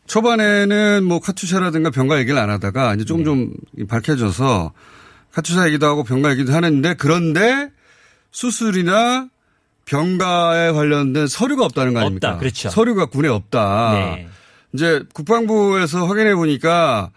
[0.07, 3.25] 초반에는 뭐 카투샤라든가 병가 얘기를 안 하다가 이제 조금 네.
[3.25, 4.73] 좀 밝혀져서
[5.31, 7.69] 카투샤 얘기도 하고 병가 얘기도 하는데 그런데
[8.31, 9.29] 수술이나
[9.85, 12.29] 병가에 관련된 서류가 없다는 거 아닙니까?
[12.29, 12.39] 없다.
[12.39, 12.69] 그렇죠.
[12.69, 13.93] 서류가 군에 없다.
[13.93, 14.27] 네.
[14.73, 17.11] 이제 국방부에서 확인해 보니까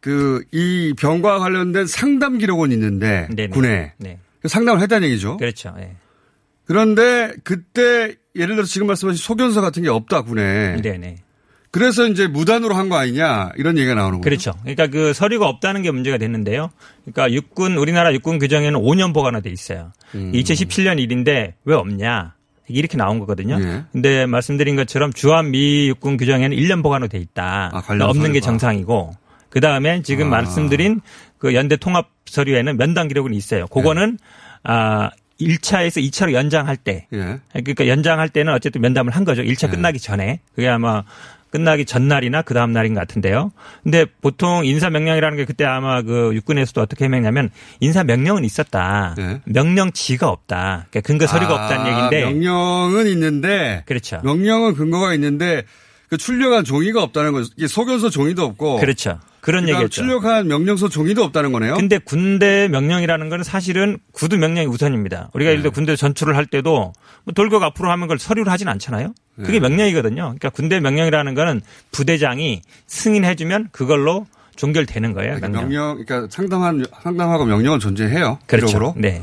[0.00, 3.48] 그 이 병과 관련된 상담 기록은 있는데 네네.
[3.48, 4.18] 군에 네.
[4.44, 5.36] 상담을 했다는 얘기죠.
[5.36, 5.74] 그렇죠.
[5.76, 5.96] 네.
[6.64, 10.76] 그런데 그때 예를 들어 지금 말씀하신 소견서 같은 게 없다 군에.
[10.80, 11.16] 네네.
[11.72, 14.22] 그래서 이제 무단으로 한 거 아니냐 이런 얘기가 나오는 거죠.
[14.24, 14.52] 그렇죠.
[14.62, 16.70] 그러니까 그 서류가 없다는 게 문제가 됐는데요.
[17.04, 19.92] 그러니까 육군 우리나라 육군 규정에는 5년 보관화돼 있어요.
[20.16, 20.32] 음.
[20.32, 22.34] 2017년 일인데 왜 없냐?
[22.66, 23.58] 이렇게 나온 거거든요.
[23.60, 23.84] 예.
[23.92, 27.70] 근데 말씀드린 것처럼 주한 미 육군 규정에는 1년 보관으로 돼 있다.
[27.72, 28.28] 아, 없는 서류가.
[28.32, 29.12] 게 정상이고
[29.48, 30.30] 그 다음에 지금 아.
[30.38, 31.00] 말씀드린
[31.38, 33.66] 그 연대 통합 서류에는 면담 기록은 있어요.
[33.68, 34.24] 그거는 예.
[34.64, 37.06] 아 1차에서 2차로 연장할 때.
[37.12, 37.38] 예.
[37.52, 39.42] 그러니까 연장할 때는 어쨌든 면담을 한 거죠.
[39.42, 39.70] 1차 예.
[39.70, 40.40] 끝나기 전에.
[40.54, 41.04] 그게 아마
[41.50, 43.50] 끝나기 전날이나 그 다음 날인 것 같은데요.
[43.82, 47.50] 근데 보통 인사명령이라는 게 그때 아마 그 육군에서도 어떻게 해명냐면
[47.80, 49.14] 인사명령은 있었다.
[49.18, 49.40] 네.
[49.46, 50.86] 명령지가 없다.
[50.90, 52.24] 그러니까 근거 서류가 아, 없다는 얘기인데.
[52.24, 53.82] 명령은 있는데.
[53.86, 54.20] 그렇죠.
[54.22, 55.64] 명령은 근거가 있는데
[56.10, 57.50] 그 출력한 종이가 없다는 거죠.
[57.56, 58.80] 이게 소견서 종이도 없고.
[58.80, 59.20] 그렇죠.
[59.40, 59.88] 그런 얘기죠.
[59.88, 61.76] 출력한 명령서 종이도 없다는 거네요.
[61.76, 65.30] 근데 군대 명령이라는 건 사실은 구두 명령이 우선입니다.
[65.32, 65.52] 우리가 네.
[65.52, 66.92] 예를 들어 군대 전출을 할 때도
[67.24, 69.14] 뭐 돌격 앞으로 하면 그걸 서류를 하진 않잖아요.
[69.36, 69.60] 그게 네.
[69.60, 70.22] 명령이거든요.
[70.22, 75.36] 그러니까 군대 명령이라는 거는 부대장이 승인해주면 그걸로 종결되는 거예요.
[75.36, 78.40] 그러니까 명령, 그러니까 상담한 상담하고 명령은 존재해요.
[78.46, 78.66] 그렇죠.
[78.66, 78.94] 기록으로.
[78.98, 79.22] 네.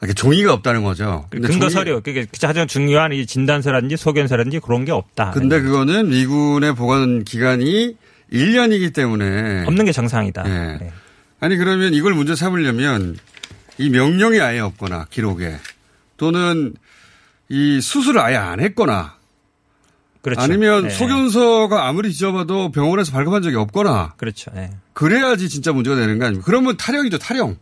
[0.00, 1.26] 이렇게 종이가 없다는 거죠.
[1.30, 1.68] 근거.
[1.68, 5.32] 서류, 그게 가장 중요한 이 진단서라든지 소견서라든지 그런 게 없다.
[5.32, 7.96] 근데 그거는 미군의 보관 기간이
[8.32, 10.42] 1년이기 때문에 없는 게 정상이다.
[10.44, 10.78] 네.
[10.78, 10.92] 네.
[11.40, 13.16] 아니 그러면 이걸 문제 삼으려면
[13.78, 15.56] 이 명령이 아예 없거나 기록에
[16.16, 16.74] 또는
[17.48, 19.16] 이 수술을 아예 안 했거나
[20.20, 20.40] 그렇죠.
[20.40, 20.90] 아니면 네.
[20.90, 24.50] 소견서가 아무리 지어봐도 병원에서 발급한 적이 없거나 그렇죠.
[24.54, 24.70] 네.
[24.92, 26.44] 그래야지 진짜 문제가 되는 거 아닙니까?
[26.44, 27.56] 그러면 타령이죠, 타령.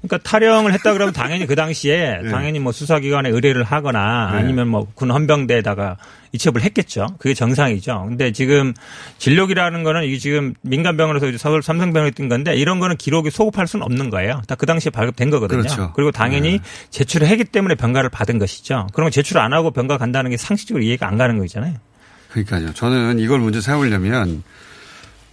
[0.00, 2.30] 그러니까 타령을 했다 그러면 당연히 그 당시에 네.
[2.30, 4.38] 당연히 뭐 수사기관에 의뢰를 하거나 네.
[4.38, 5.96] 아니면 뭐 군 헌병대에다가
[6.32, 7.06] 이첩을 했겠죠.
[7.18, 8.04] 그게 정상이죠.
[8.08, 8.74] 근데 지금
[9.18, 14.10] 진료기라는 거는 이게 지금 민간병원에서 서울 삼성병원에 뛴 건데 이런 거는 기록이 소급할 수는 없는
[14.10, 14.42] 거예요.
[14.46, 15.62] 다 그 당시에 발급된 거거든요.
[15.62, 15.92] 그렇죠.
[15.94, 16.64] 그리고 당연히 네.
[16.90, 18.88] 제출을 했기 때문에 병가를 받은 것이죠.
[18.92, 21.74] 그러면 제출 안 하고 병가 간다는 게 상식적으로 이해가 안 가는 거잖아요.
[22.30, 22.74] 그러니까요.
[22.74, 24.42] 저는 이걸 문제 삼으려면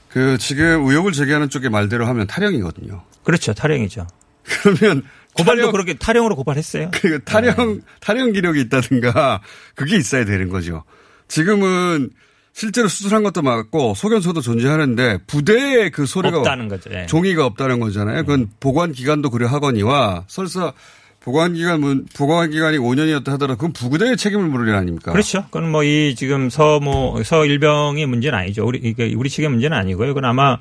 [0.10, 3.02] 그 지금 의혹을 제기하는 쪽의 말대로 하면 타령이거든요.
[3.24, 3.54] 그렇죠.
[3.54, 4.08] 타령이죠.
[4.64, 5.04] 그러면
[5.34, 6.92] 고발도 타령, 그렇게 타령으로 고발했어요.
[6.94, 7.80] 그 타령 네.
[8.00, 9.42] 타령 기록이 있다든가
[9.76, 10.84] 그게 있어야 되는 거죠.
[11.28, 12.10] 지금은
[12.54, 16.90] 실제로 수술한 것도 맞고 소견서도 존재하는데 부대에 그 소리가 없다는 거죠.
[16.90, 17.06] 네.
[17.08, 18.22] 종이가 없다는 거잖아요.
[18.22, 18.48] 그건 네.
[18.62, 20.72] 보관 기간도 그래 하거니와 설사
[21.20, 25.12] 보관 기간 보관 기간이 5년이었다 하더라도 그건 부대의 책임을 물을 일 아닙니까?
[25.12, 25.44] 그렇죠.
[25.46, 28.66] 그건 뭐 이 지금 서모 서일병의 문제는 아니죠.
[28.66, 30.10] 우리 이게 우리 측의 문제는 아니고요.
[30.10, 30.60] 그건 아마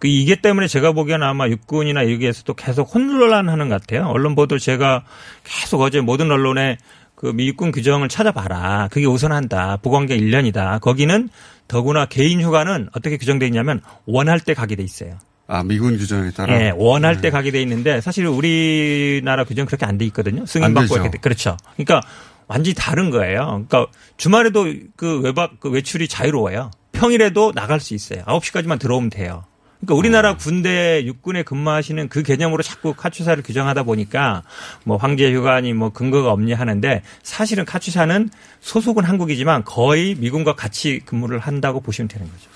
[0.00, 4.08] 그 이게 때문에 제가 보기에는 아마 육군이나 여기에서도 계속 혼란하는 것 같아요.
[4.08, 5.04] 언론 보도 제가
[5.44, 6.78] 계속 어제 모든 언론에
[7.14, 8.88] 그 미육군 규정을 찾아봐라.
[8.90, 9.76] 그게 우선한다.
[9.82, 10.80] 보관기 1년이다.
[10.80, 11.28] 거기는
[11.68, 15.18] 더구나 개인 휴가는 어떻게 규정되어 있냐면 원할 때 가게 돼 있어요.
[15.46, 16.56] 아, 미군 규정에 따라?
[16.56, 17.20] 네, 원할 네.
[17.22, 20.46] 때 가게 돼 있는데 사실 우리나라 규정 그렇게 안 돼 있거든요.
[20.46, 21.18] 승인받고 이렇게.
[21.18, 21.56] 그렇죠.
[21.76, 22.00] 그러니까
[22.46, 23.64] 완전히 다른 거예요.
[23.68, 23.86] 그러니까
[24.16, 26.70] 주말에도 그 외박, 그 외출이 자유로워요.
[26.92, 28.22] 평일에도 나갈 수 있어요.
[28.24, 29.44] 9시까지만 들어오면 돼요.
[29.80, 34.42] 그러니까 우리나라 군대 육군에 근무하시는 그 개념으로 자꾸 카투사를 규정하다 보니까
[34.84, 38.28] 뭐 황제 휴관이 뭐 근거가 없냐 하는데 사실은 카투사는
[38.60, 42.50] 소속은 한국이지만 거의 미군과 같이 근무를 한다고 보시면 되는 거죠.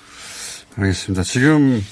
[0.77, 1.23] 알겠습니다.
[1.23, 1.83] 지금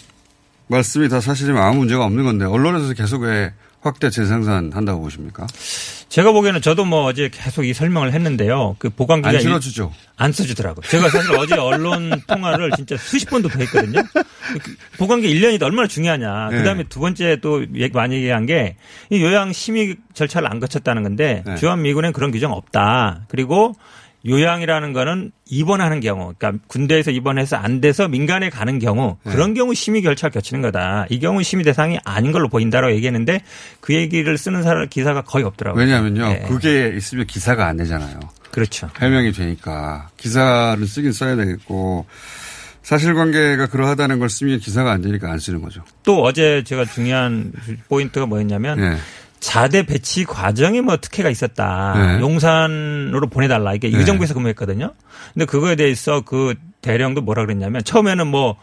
[0.67, 5.47] 말씀이 다 사실이면 아무 문제가 없는 건데 언론에서 계속 왜 확대 재생산 한다고 보십니까?
[6.09, 8.77] 제가 보기에는 저도 뭐 어제 계속 이 설명을 했는데요.
[8.79, 9.93] 그 보관 기간 안 실어주죠.
[10.17, 10.83] 안 써주더라고요.
[10.89, 14.03] 제가 사실 어제 언론 통화를 진짜 수십 번도 했거든요.
[14.99, 16.49] 보관기 1년이 얼마나 중요하냐.
[16.51, 16.59] 네.
[16.59, 18.77] 그다음에 두 번째 또 많이 얘기한 게
[19.11, 21.57] 이 요양 심의 절차를 안 거쳤다는 건데 네.
[21.57, 23.23] 주한 미군엔 그런 규정 없다.
[23.29, 23.75] 그리고
[24.27, 29.33] 요양이라는 거는 입원하는 경우, 그러니까 군대에서 입원해서 안 돼서 민간에 가는 경우 네.
[29.33, 31.07] 그런 경우 심의 결차가 겹치는 거다.
[31.11, 33.43] 이 경우 심의 대상이 아닌 걸로 보인다라고 얘기했는데
[33.81, 35.83] 그 얘기를 쓰는 사람 기사가 거의 없더라고요.
[35.83, 36.45] 왜냐하면요, 네.
[36.49, 38.21] 그게 있으면 기사가 안 되잖아요.
[38.51, 38.89] 그렇죠.
[39.01, 42.07] 해명이 되니까 기사를 쓰긴 써야 되겠고
[42.83, 45.83] 사실관계가 그러하다는 걸 쓰면 기사가 안 되니까 안 쓰는 거죠.
[46.03, 47.53] 또 어제 제가 중요한
[47.89, 48.81] 포인트가 뭐였냐면.
[48.81, 48.97] 네.
[49.43, 51.95] 자대 배치 과정에 뭐 특혜가 있었다.
[51.97, 52.21] 네.
[52.21, 53.75] 용산으로 보내달라.
[53.75, 53.99] 이게 네.
[53.99, 54.95] 의정부에서 근무했거든요.
[55.35, 58.57] 근데 그거에 대해서 그 대령도 뭐라 그랬냐면 처음에는 뭐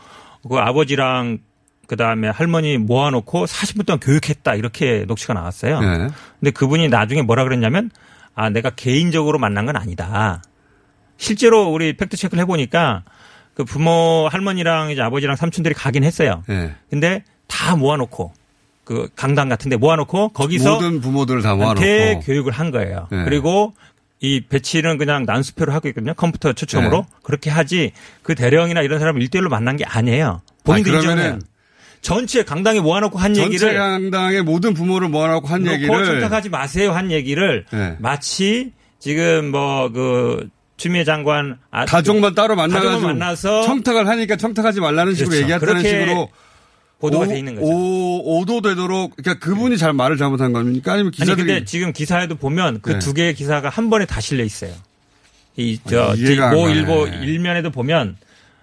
[0.48, 1.40] 그 아버지랑
[1.88, 4.56] 그 다음에 할머니 모아놓고 40분 동안 교육했다.
[4.56, 5.80] 이렇게 녹취가 나왔어요.
[5.82, 6.08] 네.
[6.40, 7.90] 근데 그분이 나중에 뭐라 그랬냐면
[8.36, 10.42] 아, 내가 개인적으로 만난 건 아니다.
[11.18, 13.04] 실제로 우리 팩트 체크를 해보니까
[13.56, 16.44] 그 부모 할머니랑 이제 아버지랑 삼촌들이 가긴 했어요.
[16.48, 16.74] 네.
[16.90, 18.34] 근데 다 모아놓고
[18.90, 23.08] 그 강당 같은데 모아놓고 거기서 모든 부모들을 다 모아놓고 대교육을 한 거예요.
[23.12, 23.24] 네.
[23.24, 23.76] 그리고
[24.20, 26.16] 이 배치는 그냥 난수표로 하고 있거든요.
[26.16, 27.18] 컴퓨터 추첨으로 네.
[27.22, 27.92] 그렇게 하지
[28.24, 30.42] 그 대령이나 이런 사람을 일대일로 만난 게 아니에요.
[30.42, 31.40] 아, 그러면은 인정해요.
[32.02, 37.12] 전체 강당에 모아놓고 한 전체 얘기를 강당의 모든 부모를 모아놓고 한 얘기를 청탁하지 마세요 한
[37.12, 37.96] 얘기를 네.
[38.00, 45.30] 마치 지금 뭐그 추미애 장관 아, 가족만 따로 만나가지고 만나서 청탁을 하니까 청탁하지 말라는 식으로
[45.30, 45.44] 그렇죠.
[45.44, 46.30] 얘기했다는 그렇게 식으로
[47.00, 47.68] 보도가 오, 돼 있는 거죠.
[47.68, 52.36] 오, 오도 되도록 그러니까 그분이 잘 말을 잘못한 겁니까 아니면 아니 기자들이 근데 지금 기사에도
[52.36, 53.00] 보면 그 네.
[53.00, 54.74] 두 개의 기사가 한 번에 다 실려 있어요.
[55.56, 56.74] 이저 아, 이해가 안모 가네.
[56.76, 58.18] 일보 일면에도 보면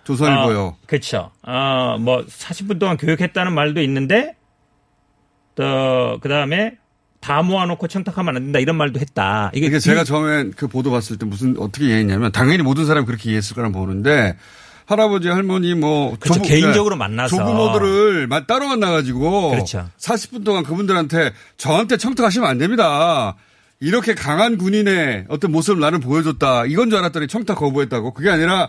[0.05, 0.61] 조선일보요.
[0.61, 1.31] 어, 그렇죠.
[1.43, 4.35] 어뭐 40분 동안 교육했다는 말도 있는데
[5.55, 6.77] 또 그다음에
[7.21, 9.51] 다 모아놓고 청탁하면 안 된다 이런 말도 했다.
[9.55, 13.07] 이게 이게 제가 이- 처음에 그 보도 봤을 때 무슨 어떻게 이해했냐면 당연히 모든 사람이
[13.07, 14.37] 그렇게 이해했을 거라 보는데
[14.87, 16.41] 할아버지 할머니 뭐 그렇죠.
[16.41, 17.37] 조부- 개인적으로 그러니까 만나서.
[17.37, 19.89] 조부모들을 마- 따로 만나가지고 그렇죠.
[19.99, 23.35] 40분 동안 그분들한테 저한테 청탁하시면 안 됩니다.
[23.81, 26.65] 이렇게 강한 군인의 어떤 모습을 나는 보여줬다.
[26.67, 28.15] 이건 줄 알았더니 청탁 거부했다고.
[28.15, 28.69] 그게 아니라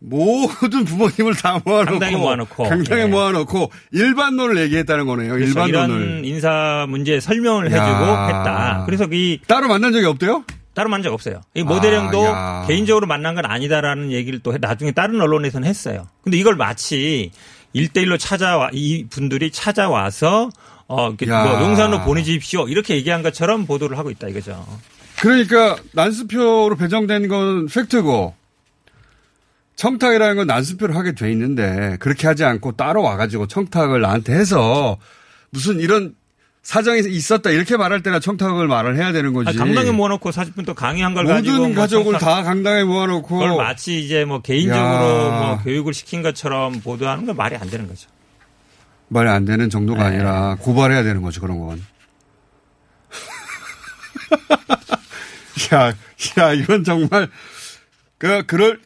[0.00, 2.62] 모든 부모님을 다 모아놓고 강당에 모아놓고.
[2.64, 3.06] 강당에 예.
[3.06, 5.32] 모아놓고 일반론을 얘기했다는 거네요.
[5.34, 8.26] 그래서 일반론을 인사 문제 설명을 해주고 야.
[8.26, 8.82] 했다.
[8.86, 10.44] 그래서 이 따로 만난 적이 없대요?
[10.78, 11.40] 따로 만난 적 없어요.
[11.54, 12.64] 이 모대령도 야.
[12.68, 16.06] 개인적으로 만난 건 아니다라는 얘기를 또 해- 나중에 다른 언론에서는 했어요.
[16.22, 17.32] 근데 이걸 마치
[17.74, 20.50] 1대1로 찾아와 이 분들이 찾아와서
[20.86, 21.10] 어.
[21.10, 22.68] 뭐 용산으로 보내주십시오.
[22.68, 24.64] 이렇게 얘기한 것처럼 보도를 하고 있다 이거죠.
[25.20, 28.36] 그러니까 난수표로 배정된 건 팩트고
[29.74, 34.96] 청탁이라는 건 난수표를 하게 돼 있는데 그렇게 하지 않고 따로 와가지고 청탁을 나한테 해서
[35.50, 36.14] 무슨 이런
[36.62, 39.50] 사정이 있었다 이렇게 말할 때나 청탁을 말을 해야 되는 거지.
[39.50, 43.56] 아, 강당에 모아놓고 40분 또 강의한 걸 가지고 모든 뭐 가족을 다 강당에 모아놓고 그걸
[43.56, 45.40] 마치 이제 뭐 개인적으로 야.
[45.40, 48.08] 뭐 교육을 시킨 것처럼 보도하는 건 말이 안 되는 거죠.
[49.08, 50.16] 말이 안 되는 정도가 네.
[50.16, 51.82] 아니라 고발해야 되는 거죠 그런 건.
[55.72, 55.92] 야,
[56.38, 57.28] 야 이건 정말
[58.18, 58.80] 그 그럴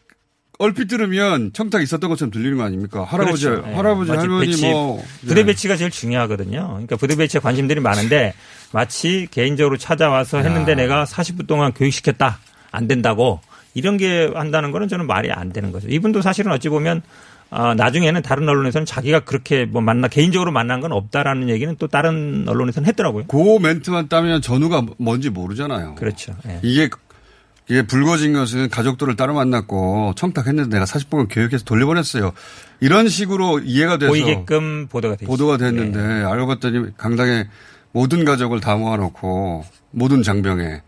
[0.62, 3.02] 얼핏 들으면 청탁 있었던 것처럼 들리는 거 아닙니까?
[3.02, 3.68] 할아버지, 그렇죠.
[3.68, 3.74] 예.
[3.74, 5.44] 할아버지, 마치 할머니 배치, 뭐 부대 예.
[5.44, 6.68] 배치가 제일 중요하거든요.
[6.68, 8.32] 그러니까 부대 배치에 관심들이 많은데
[8.70, 12.38] 마치 개인적으로 찾아와서 했는데 내가 40분 동안 교육시켰다
[12.70, 13.40] 안 된다고
[13.74, 15.88] 이런 게 한다는 거는 저는 말이 안 되는 거죠.
[15.88, 17.02] 이분도 사실은 어찌 보면
[17.50, 22.44] 아, 나중에는 다른 언론에서는 자기가 그렇게 뭐 만나 개인적으로 만난 건 없다라는 얘기는 또 다른
[22.48, 23.24] 언론에서는 했더라고요.
[23.26, 25.96] 그 멘트만 따면 전후가 뭔지 모르잖아요.
[25.96, 26.34] 그렇죠.
[26.46, 26.60] 예.
[26.62, 26.88] 이게
[27.68, 32.32] 이게 불거진 것은 가족들을 따로 만났고 청탁했는데 내가 40분간 교육해서 돌려보냈어요.
[32.80, 37.48] 이런 식으로 이해가 돼서 보이게끔 보도가 돼 보도가 됐는데 알고 봤더니 강당에
[37.92, 40.82] 모든 가족을 다 모아놓고 모든 장병에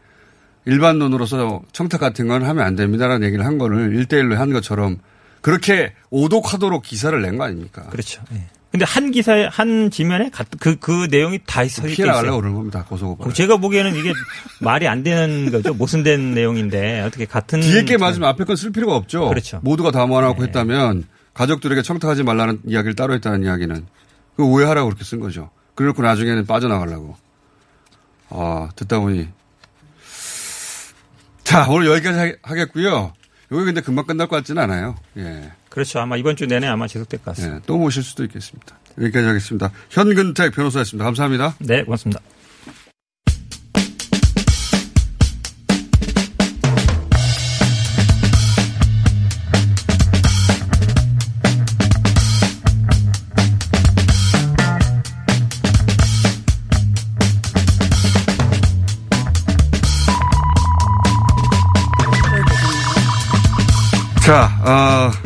[0.66, 4.99] 일반론으로서 청탁 같은 건 하면 안 됩니다라는 얘기를 한 거를 1대1로 한 것처럼
[5.43, 7.83] 그렇게 오독하도록 기사를 낸 거 아닙니까?
[7.91, 8.22] 그렇죠.
[8.33, 8.47] 예.
[8.75, 12.07] 근데 한 기사에 한 지면에 그그 내용이 다 있어 피해 있어요.
[12.09, 12.85] 나가려고 그러는 겁니다.
[12.89, 13.33] 고소고발.
[13.33, 14.12] 제가 보기에는 이게
[14.61, 15.72] 말이 안 되는 거죠.
[15.75, 19.29] 모순된 내용인데 어떻게 같은 뒤에 게 맞으면 앞에 건 쓸 필요가 없죠.
[19.29, 19.61] 그렇죠.
[19.62, 21.05] 모두가 다 모아놓고 했다면
[21.35, 23.87] 가족들에게 청탁하지 말라는 이야기를 따로 했다는 이야기는
[24.37, 25.51] 그 오해하라고 그렇게 쓴 거죠.
[25.77, 27.14] 그래놓고 나중에는 빠져나가려고.
[28.31, 29.29] 아, 듣다 보니.
[31.45, 33.12] 자, 오늘 여기까지 하- 하겠고요.
[33.53, 34.97] 여기 근데 금방 끝날 것 같지는 않아요.
[35.18, 35.53] 예.
[35.75, 35.99] 그렇죠.
[35.99, 37.57] 아마 이번 주 내내 아마 지속될 것 같습니다.
[37.57, 38.79] 예, 또 모실 수도 있겠습니다.
[38.97, 39.72] 여기까지 하겠습니다.
[39.91, 41.05] 현근택 변호사였습니다.
[41.05, 41.57] 감사합니다.
[41.59, 42.20] 네, 고맙습니다.
[64.25, 65.24] 자, 어,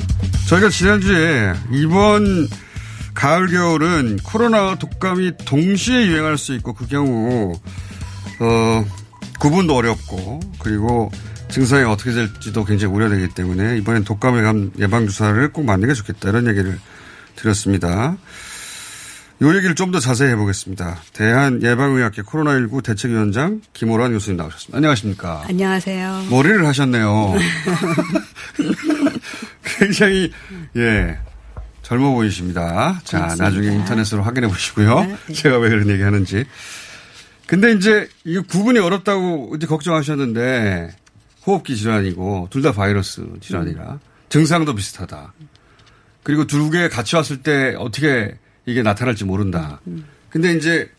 [0.48, 2.48] 저희가 지난주에 이번
[3.14, 7.52] 가을 겨울은 코로나와 독감이 동시에 유행할 수 있고 그 경우
[8.40, 8.84] 어,
[9.40, 11.10] 구분도 어렵고 그리고
[11.50, 16.30] 증상이 어떻게 될지도 굉장히 우려되기 때문에 이번엔 독감 예방, 예방 주사를 꼭 맞는 게 좋겠다
[16.30, 16.78] 이런 얘기를
[17.36, 18.16] 드렸습니다.
[19.40, 20.98] 요 얘기를 좀 더 자세히 해보겠습니다.
[21.12, 24.76] 대한예방의학회 코로나19 대책위원장 김호란 교수님 나오셨습니다.
[24.78, 25.44] 안녕하십니까?
[25.48, 26.26] 안녕하세요.
[26.30, 27.34] 머리를 하셨네요.
[29.78, 30.32] 굉장히
[30.76, 31.18] 예
[31.82, 33.00] 젊어 보이십니다.
[33.04, 33.34] 자.
[33.38, 35.00] 나중에 인터넷으로 확인해 보시고요.
[35.26, 35.32] 네.
[35.32, 36.44] 제가 왜 그런 얘기하는지.
[37.46, 40.90] 근데 이제 이거 구분이 어렵다고 이제 걱정하셨는데
[41.46, 45.32] 호흡기 질환이고 둘 다 바이러스 질환이라 증상도 비슷하다.
[46.22, 49.80] 그리고 두 개 같이 왔을 때 어떻게 이게 나타날지 모른다.
[50.28, 50.90] 근데 이제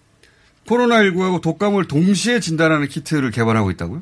[0.68, 4.02] 코로나19하고 독감을 동시에 진단하는 키트를 개발하고 있다고요?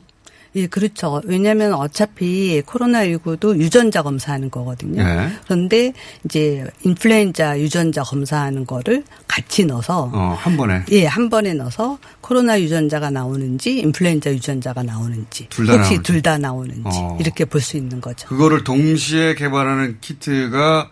[0.56, 1.22] 예, 그렇죠.
[1.26, 5.02] 왜냐하면 어차피 코로나19도 유전자 검사하는 거거든요.
[5.04, 5.30] 예.
[5.46, 5.94] 그런데
[6.26, 10.84] 이제 인플루엔자 유전자 검사하는 거를 같이 넣어서 어, 한 번에.
[10.92, 16.02] 예, 한 번에 넣어서 코로나 유전자가 나오는지 인플루엔자 유전자가 나오는지 둘다 혹시.
[16.02, 17.18] 둘 다 나오는지 어.
[17.20, 18.28] 이렇게 볼 수 있는 거죠.
[18.28, 20.90] 그거를 동시에 개발하는 키트가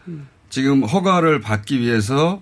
[0.50, 2.42] 지금 허가를 받기 위해서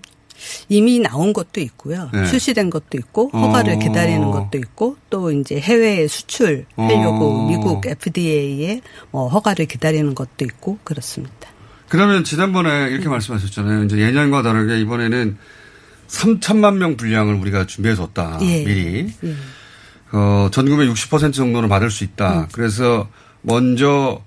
[0.69, 2.09] 이미 나온 것도 있고요.
[2.13, 2.25] 네.
[2.25, 3.79] 출시된 것도 있고 허가를 어.
[3.79, 7.47] 기다리는 것도 있고 또 이제 해외에 수출하려고 어.
[7.47, 8.81] 미국 FDA에
[9.11, 11.49] 뭐 허가를 기다리는 것도 있고 그렇습니다.
[11.89, 13.11] 그러면 지난번에 이렇게 음.
[13.11, 13.83] 말씀하셨잖아요.
[13.83, 15.37] 이제 예년과 다르게 이번에는
[16.07, 18.39] 3천만 명 분량을 우리가 준비해 뒀다.
[18.41, 18.63] 예.
[18.63, 19.13] 미리.
[19.23, 19.35] 예.
[20.11, 22.41] 어, 전국의 60% 정도는 받을 수 있다.
[22.41, 22.47] 음.
[22.51, 23.07] 그래서
[23.41, 24.23] 먼저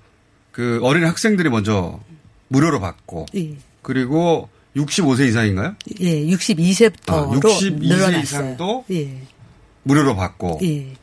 [0.51, 1.99] 그 어린 학생들이 먼저
[2.49, 3.55] 무료로 받고 예.
[3.81, 5.75] 그리고 65세 이상인가요?
[5.99, 8.19] 예, 62세부터 아, 62세 늘어났어요.
[8.19, 9.21] 이상도 예.
[9.83, 10.59] 무료로 받고.
[10.63, 10.93] 예.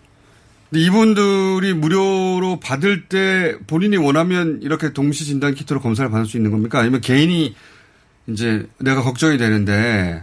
[0.70, 6.50] 근데 이분들이 무료로 받을 때 본인이 원하면 이렇게 동시 진단 키트로 검사를 받을 수 있는
[6.50, 6.80] 겁니까?
[6.80, 7.54] 아니면 개인이
[8.28, 10.22] 이제 내가 걱정이 되는데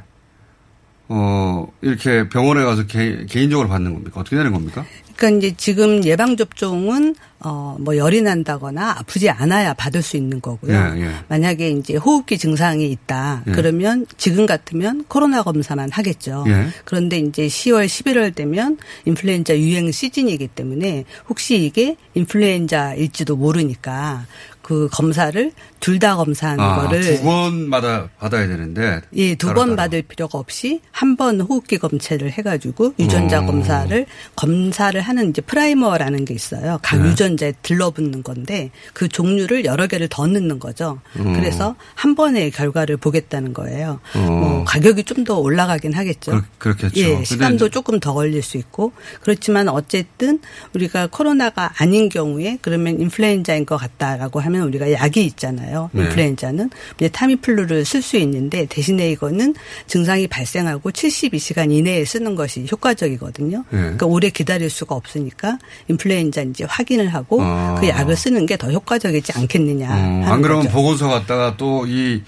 [1.14, 4.22] 어, 이렇게 병원에 가서 개, 개인적으로 받는 겁니까?
[4.22, 4.86] 어떻게 되는 겁니까?
[5.18, 10.74] 그러니까 이제 지금 예방접종은 어, 뭐 열이 난다거나 아프지 않아야 받을 수 있는 거고요.
[10.74, 11.12] 예, 예.
[11.28, 13.44] 만약에 이제 호흡기 증상이 있다.
[13.46, 13.52] 예.
[13.52, 16.46] 그러면 지금 같으면 코로나 검사만 하겠죠.
[16.48, 16.68] 예.
[16.86, 24.26] 그런데 이제 10월, 11월 되면 인플루엔자 유행 시즌이기 때문에 혹시 이게 인플루엔자일지도 모르니까
[24.62, 25.52] 그 검사를
[25.82, 30.80] 둘 다 검사하는 아, 거를 두 번마다 받아야 되는데 예, 두 번 받을 필요가 없이
[30.92, 33.46] 한 번 호흡기 검체를 해 가지고 유전자 오.
[33.46, 34.06] 검사를
[34.36, 36.80] 검사를 하는 이제 primer라는 게 있어요.
[36.82, 37.10] 각 네.
[37.10, 41.00] 유전자에 들러붙는 건데 그 종류를 여러 개를 더 넣는 거죠.
[41.20, 41.24] 오.
[41.34, 44.00] 그래서 한 번에 결과를 보겠다는 거예요.
[44.16, 46.42] 뭐 가격이 좀 더 올라가긴 하겠죠.
[46.58, 50.40] 그, 렇겠죠 예, 시간도 조금 더 걸릴 수 있고 그렇지만 어쨌든
[50.74, 55.71] 우리가 코로나가 아닌 경우에 그러면 인플루엔자인 것 같다라고 하면 우리가 약이 있잖아요.
[55.92, 56.04] 네.
[56.04, 59.54] 인플루엔자는 이제 타미플루를 쓸 수 있는데 대신에 이거는
[59.88, 63.66] 증상이 발생하고 72시간 이내에 쓰는 것이 효과적이거든요.
[63.70, 63.78] 네.
[63.80, 65.58] 그러니까 오래 기다릴 수가 없으니까
[65.90, 67.76] 인플루엔자인지 확인을 하고 아.
[67.80, 69.90] 그 약을 쓰는 게 더 효과적이지 않겠느냐.
[69.90, 70.76] 어, 안 그러면 거죠.
[70.76, 72.22] 보고서 갔다가 또이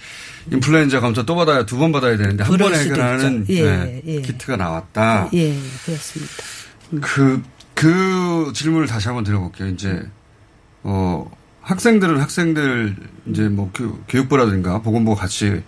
[0.50, 4.20] 인플루엔자 검사 또 받아야 두 번 받아야 되는데 한 번에 해결하는 예, 네, 예.
[4.20, 5.30] 키트가 나왔다.
[5.34, 6.32] 예, 그렇습니다.
[7.00, 7.42] 그,
[7.74, 9.68] 그 질문을 다시 한번 드려볼게요.
[9.68, 10.02] 이제,
[10.82, 11.30] 어,
[11.64, 12.94] 학생들은 학생들
[13.26, 13.70] 이제 뭐
[14.08, 15.62] 교육부라든가 보건부가 같이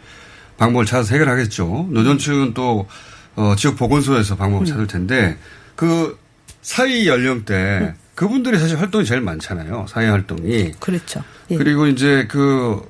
[0.59, 1.89] 방법을 찾아서 해결하겠죠.
[1.91, 2.87] 노년층은 또
[3.35, 4.67] 어, 지역 보건소에서 방법을 음.
[4.67, 5.39] 찾을 텐데
[5.75, 6.19] 그
[6.63, 7.95] 사회 연령대 음.
[8.15, 9.87] 그분들이 사실 활동이 제일 많잖아요.
[9.89, 10.73] 사회 활동이.
[10.81, 11.23] 그렇죠.
[11.51, 11.57] 예.
[11.57, 12.81] 그리고 이제 그,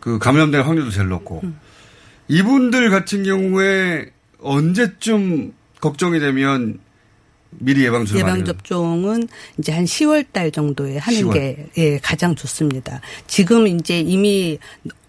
[0.00, 1.40] 그 감염될 확률도 제일 높고.
[1.44, 1.58] 음.
[2.28, 6.78] 이분들 같은 경우에 언제쯤 걱정이 되면
[7.58, 9.28] 미리 예방 예방 접종은
[9.58, 11.32] 이제 한 10월 달 정도에 하는 10월.
[11.32, 13.00] 게 예, 가장 좋습니다.
[13.26, 14.58] 지금 이제 이미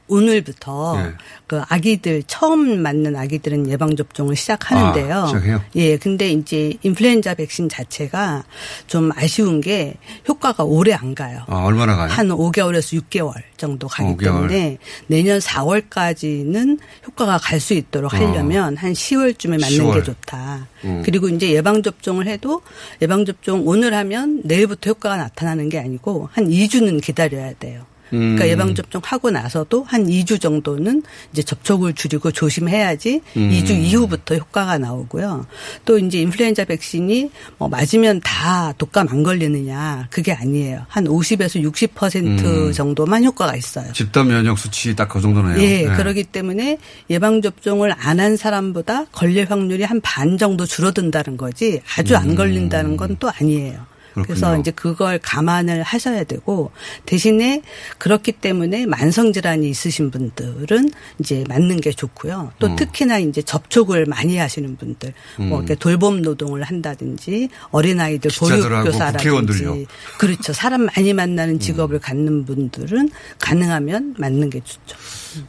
[0.08, 1.12] 오늘부터 네.
[1.48, 5.16] 그 아기들 처음 맞는 아기들은 예방 접종을 시작하는데요.
[5.16, 5.62] 아, 시작해요?
[5.76, 8.44] 예, 근데 이제 인플루엔자 백신 자체가
[8.88, 9.96] 좀 아쉬운 게
[10.28, 11.44] 효과가 오래 안 가요.
[11.48, 12.10] 아, 얼마나 가요?
[12.10, 14.24] 한 5개월에서 6개월 정도 가기 5개월.
[14.24, 14.78] 때문에
[15.08, 18.18] 내년 4월까지는 효과가 갈 수 있도록 어.
[18.18, 18.78] 하려면 어.
[18.78, 19.94] 한 10월쯤에 맞는 10월.
[19.94, 20.68] 게 좋다.
[20.84, 21.02] 음.
[21.06, 22.62] 그리고 이제 예방 접종을 해도
[23.02, 27.86] 예방 접종 오늘 하면 내일부터 효과가 나타나는 게 아니고 한 2주는 기다려야 돼요.
[28.14, 28.50] 그러니까 음.
[28.50, 33.50] 예방 접종하고 나서도 한 2주 정도는 이제 접촉을 줄이고 조심해야지 음.
[33.50, 35.46] 2주 이후부터 효과가 나오고요.
[35.86, 40.86] 또 이제 인플루엔자 백신이 뭐 맞으면 다 독감 안 걸리느냐 그게 아니에요.
[40.88, 42.72] 한 50에서 60% 음.
[42.72, 43.92] 정도만 효과가 있어요.
[43.94, 45.62] 집단 면역 수치 딱 그 정도네요.
[45.62, 45.96] 예, 네.
[45.96, 46.78] 그렇기 때문에
[47.10, 52.36] 예방 접종을 안 한 사람보다 걸릴 확률이 한 반 정도 줄어든다는 거지 아주 안 음.
[52.36, 53.86] 걸린다는 건 또 아니에요.
[54.14, 54.26] 그렇군요.
[54.28, 56.72] 그래서 이제 그걸 감안을 하셔야 되고
[57.06, 57.62] 대신에
[57.98, 62.52] 그렇기 때문에 만성 질환이 있으신 분들은 이제 맞는 게 좋고요.
[62.60, 62.76] 또 음.
[62.76, 65.50] 특히나 이제 접촉을 많이 하시는 분들 뭐 음.
[65.50, 69.88] 뭐 이렇게 돌봄 노동을 한다든지 어린아이들 보육교사라든지
[70.18, 70.54] 그렇죠.
[70.54, 72.00] 사람 많이 만나는 직업을 음.
[72.00, 73.10] 갖는 분들은
[73.40, 74.98] 가능하면 맞는 게 좋죠.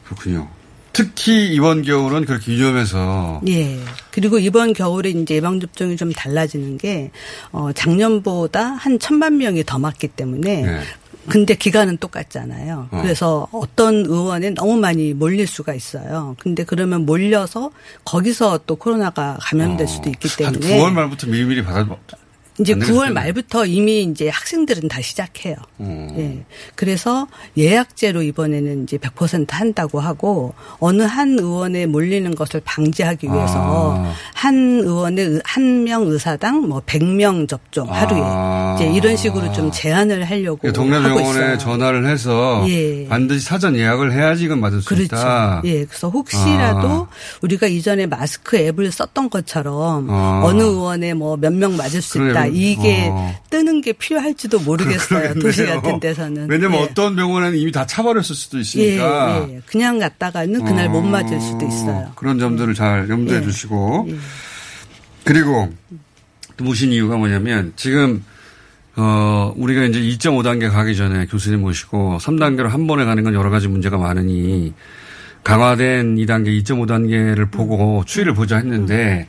[0.05, 0.49] 그렇군요.
[0.95, 3.41] 특히 이번 겨울은 그렇게 위험해서.
[3.49, 3.77] 예.
[4.11, 7.11] 그리고 이번 겨울에 이제 예방접종이 좀 달라지는 게,
[7.51, 10.63] 어, 작년보다 한 천만 명이 더 맞기 때문에.
[10.63, 10.79] 예.
[11.27, 12.87] 근데 기간은 똑같잖아요.
[12.91, 13.01] 어.
[13.01, 16.35] 그래서 어떤 의원에 너무 많이 몰릴 수가 있어요.
[16.39, 17.71] 근데 그러면 몰려서
[18.05, 19.89] 거기서 또 코로나가 감염될 어.
[19.89, 20.79] 수도 있기 때문에.
[20.79, 21.85] 한 9월 말부터 미리미리 받아
[22.57, 25.55] 이제 9월 말부터 이미 이제 학생들은 다 시작해요.
[25.81, 26.09] 음.
[26.17, 26.45] 예.
[26.75, 27.27] 그래서
[27.57, 34.13] 예약제로 이번에는 이제 100% 한다고 하고 어느 한 의원에 몰리는 것을 방지하기 위해서 아.
[34.33, 38.75] 한 의원의 한 명 의사당 뭐 100명 접종 하루에 아.
[38.79, 43.05] 이제 이런 식으로 좀 제한을 하려고 동네 병원에 전화를 해서 예.
[43.07, 45.03] 반드시 사전 예약을 해야지 이건 맞을 수 그렇죠.
[45.05, 45.61] 있다.
[45.65, 45.83] 예.
[45.85, 47.07] 그래서 혹시라도 아.
[47.41, 50.41] 우리가 이전에 마스크 앱을 썼던 것처럼 아.
[50.45, 53.35] 어느 의원에 뭐 몇 명 맞을 수 있다 아, 이게 어.
[53.49, 55.33] 뜨는 게 필요할지도 모르겠어요.
[55.33, 56.47] 그, 도시 같은 데서는.
[56.49, 56.83] 왜냐면 예.
[56.83, 59.47] 어떤 병원에는 이미 다 차버렸을 수도 있으니까.
[59.49, 59.61] 예, 예.
[59.65, 60.89] 그냥 갔다가는 그날 어.
[60.89, 62.11] 못 맞을 수도 있어요.
[62.15, 63.43] 그런 점들을 잘 염두해 예.
[63.43, 64.07] 주시고.
[64.09, 64.15] 예.
[65.23, 65.73] 그리고
[66.57, 68.23] 또 무신 이유가 뭐냐면 지금
[68.95, 73.67] 어, 우리가 이제 2.5단계 가기 전에 교수님 모시고 3단계로 한 번에 가는 건 여러 가지
[73.67, 74.73] 문제가 많으니
[75.43, 79.27] 강화된 2단계, 2.5단계를 보고 추이를 보자 했는데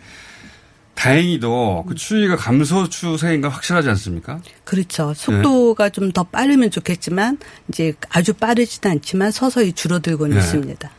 [0.96, 4.40] 다행히도 그 추이가 감소 추세인 가 확실하지 않습니까?
[4.64, 5.12] 그렇죠.
[5.14, 5.92] 속도가 네.
[5.92, 7.38] 좀더 빠르면 좋겠지만
[7.68, 10.42] 이제 아주 빠르지는 않지만 서서히 줄어들고는 네.
[10.42, 10.90] 있습니다.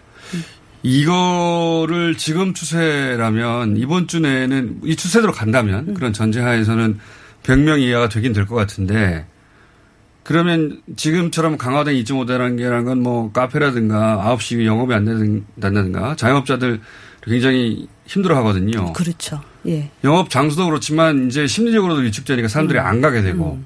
[0.83, 5.93] 이거를 지금 추세라면 이번 주 내에는 이 추세대로 간다면 음.
[5.93, 6.99] 그런 전제하에서는
[7.43, 9.25] 100명 이하가 되긴 될 것 같은데
[10.23, 16.81] 그러면 지금처럼 강화된 2.5단계라는 건뭐 카페라든가 9시 영업이 안 된다든가 자영업자들
[17.23, 18.93] 굉장히 힘들어 하거든요.
[18.93, 19.41] 그렇죠.
[19.67, 19.89] 예.
[20.03, 22.85] 영업 장소도 그렇지만 이제 심리적으로도 위축되니까 사람들이 음.
[22.85, 23.65] 안 가게 되고 음.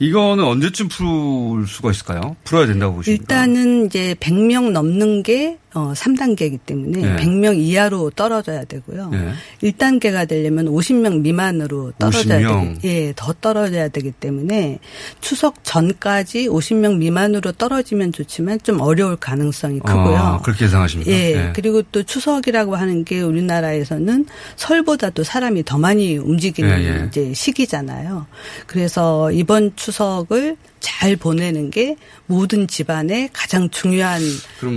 [0.00, 2.36] 이거는 언제쯤 풀 수가 있을까요?
[2.44, 3.22] 풀어야 된다고 보십니까?
[3.22, 7.16] 일단은 이제 100명 넘는 게 어, 3단계이기 때문에 네.
[7.16, 9.10] 100명 이하로 떨어져야 되고요.
[9.10, 9.32] 네.
[9.62, 12.74] 1단계가 되려면 50명 미만으로 떨어져야 50명.
[12.74, 14.80] 되기, 예, 더 떨어져야 되기 때문에
[15.20, 20.16] 추석 전까지 50명 미만으로 떨어지면 좋지만 좀 어려울 가능성이 크고요.
[20.16, 21.10] 아, 그렇게 예상하십니까?
[21.12, 21.34] 예.
[21.34, 21.52] 네.
[21.54, 24.26] 그리고 또 추석이라고 하는 게 우리나라에서는
[24.56, 27.06] 설보다도 사람이 더 많이 움직이는 네, 예.
[27.06, 28.26] 이제 시기잖아요.
[28.66, 34.20] 그래서 이번 추석을 잘 보내는 게 모든 집안의 가장 중요한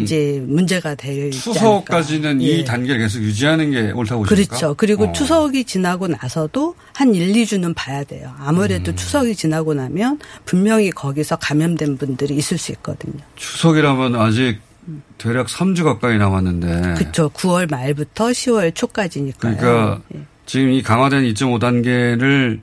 [0.01, 2.63] 이제 문제가 될 추석까지는 이 예.
[2.63, 4.55] 단계를 계속 유지하는 게 옳다고 보십니까?
[4.55, 4.73] 그렇죠.
[4.75, 5.11] 그리고 어.
[5.11, 8.33] 추석이 지나고 나서도 한 1, 2주는 봐야 돼요.
[8.39, 8.95] 아무래도 음.
[8.95, 13.19] 추석이 지나고 나면 분명히 거기서 감염된 분들이 있을 수 있거든요.
[13.35, 14.59] 추석이라면 아직
[15.17, 16.95] 대략 3주 가까이 남았는데.
[16.95, 17.29] 그렇죠.
[17.29, 19.57] 9월 말부터 10월 초까지니까요.
[19.57, 20.21] 그러니까 예.
[20.45, 22.61] 지금 이 강화된 2.5 단계를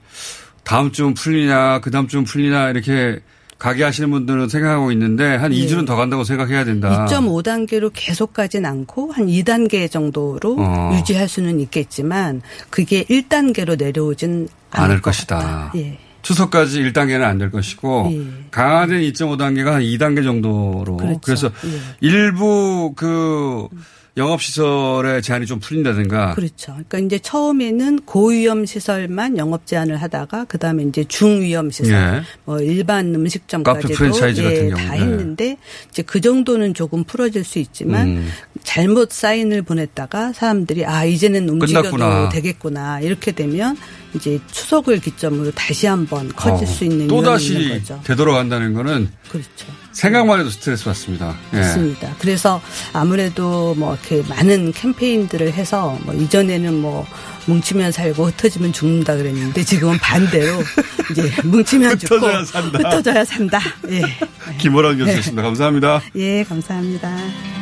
[0.68, 3.20] 다음 주면 풀리냐, 그 다음 주면 풀리냐, 이렇게
[3.58, 5.56] 가게 하시는 분들은 생각하고 있는데 한 네.
[5.56, 7.06] 2주는 더 간다고 생각해야 된다.
[7.08, 10.90] 2.5단계로 계속 가진 않고 한 2단계 정도로 어.
[10.94, 15.72] 유지할 수는 있겠지만 그게 1단계로 내려오진 않을, 않을 것이다.
[15.74, 15.98] 예.
[16.20, 18.20] 추석까지 1단계는 안 될 것이고 예.
[18.50, 21.20] 강화된 2.5단계가 한 2단계 정도로 그렇죠.
[21.24, 21.80] 그래서 예.
[22.00, 23.78] 일부 그 음.
[24.18, 26.34] 영업시설의 제한이 좀 풀린다든가.
[26.34, 26.72] 그렇죠.
[26.72, 32.22] 그러니까 이제 처음에는 고위험 시설만 영업 제한을 하다가 그 다음에 이제 중위험 시설, 예.
[32.44, 34.86] 뭐 일반 음식점까지도 프랜차이즈 같은 예, 경우.
[34.86, 35.56] 다 했는데
[35.90, 38.28] 이제 그 정도는 조금 풀어질 수 있지만 음.
[38.62, 42.28] 잘못 사인을 보냈다가 사람들이 아 이제는 움직여도 끝났구나.
[42.30, 43.76] 되겠구나 이렇게 되면
[44.14, 46.70] 이제 추석을 기점으로 다시 한번 커질 어.
[46.70, 49.66] 수 있는 또 다시 되돌아간다는 거는 그렇죠.
[49.98, 51.34] 생각만 해도 스트레스 받습니다.
[51.54, 51.56] 예.
[51.58, 52.14] 맞습니다.
[52.20, 57.04] 그래서 아무래도 뭐 이렇게 많은 캠페인들을 해서 뭐 이전에는 뭐
[57.46, 60.62] 뭉치면 살고 흩어지면 죽는다 그랬는데 지금은 반대로
[61.10, 62.78] 이제 뭉치면 죽고 흩어져야 산다.
[62.78, 63.60] 흩어져야 산다.
[63.90, 64.02] 예.
[64.58, 65.42] 김호랑 교수였습니다.
[65.42, 66.00] 감사합니다.
[66.14, 67.57] 예, 감사합니다.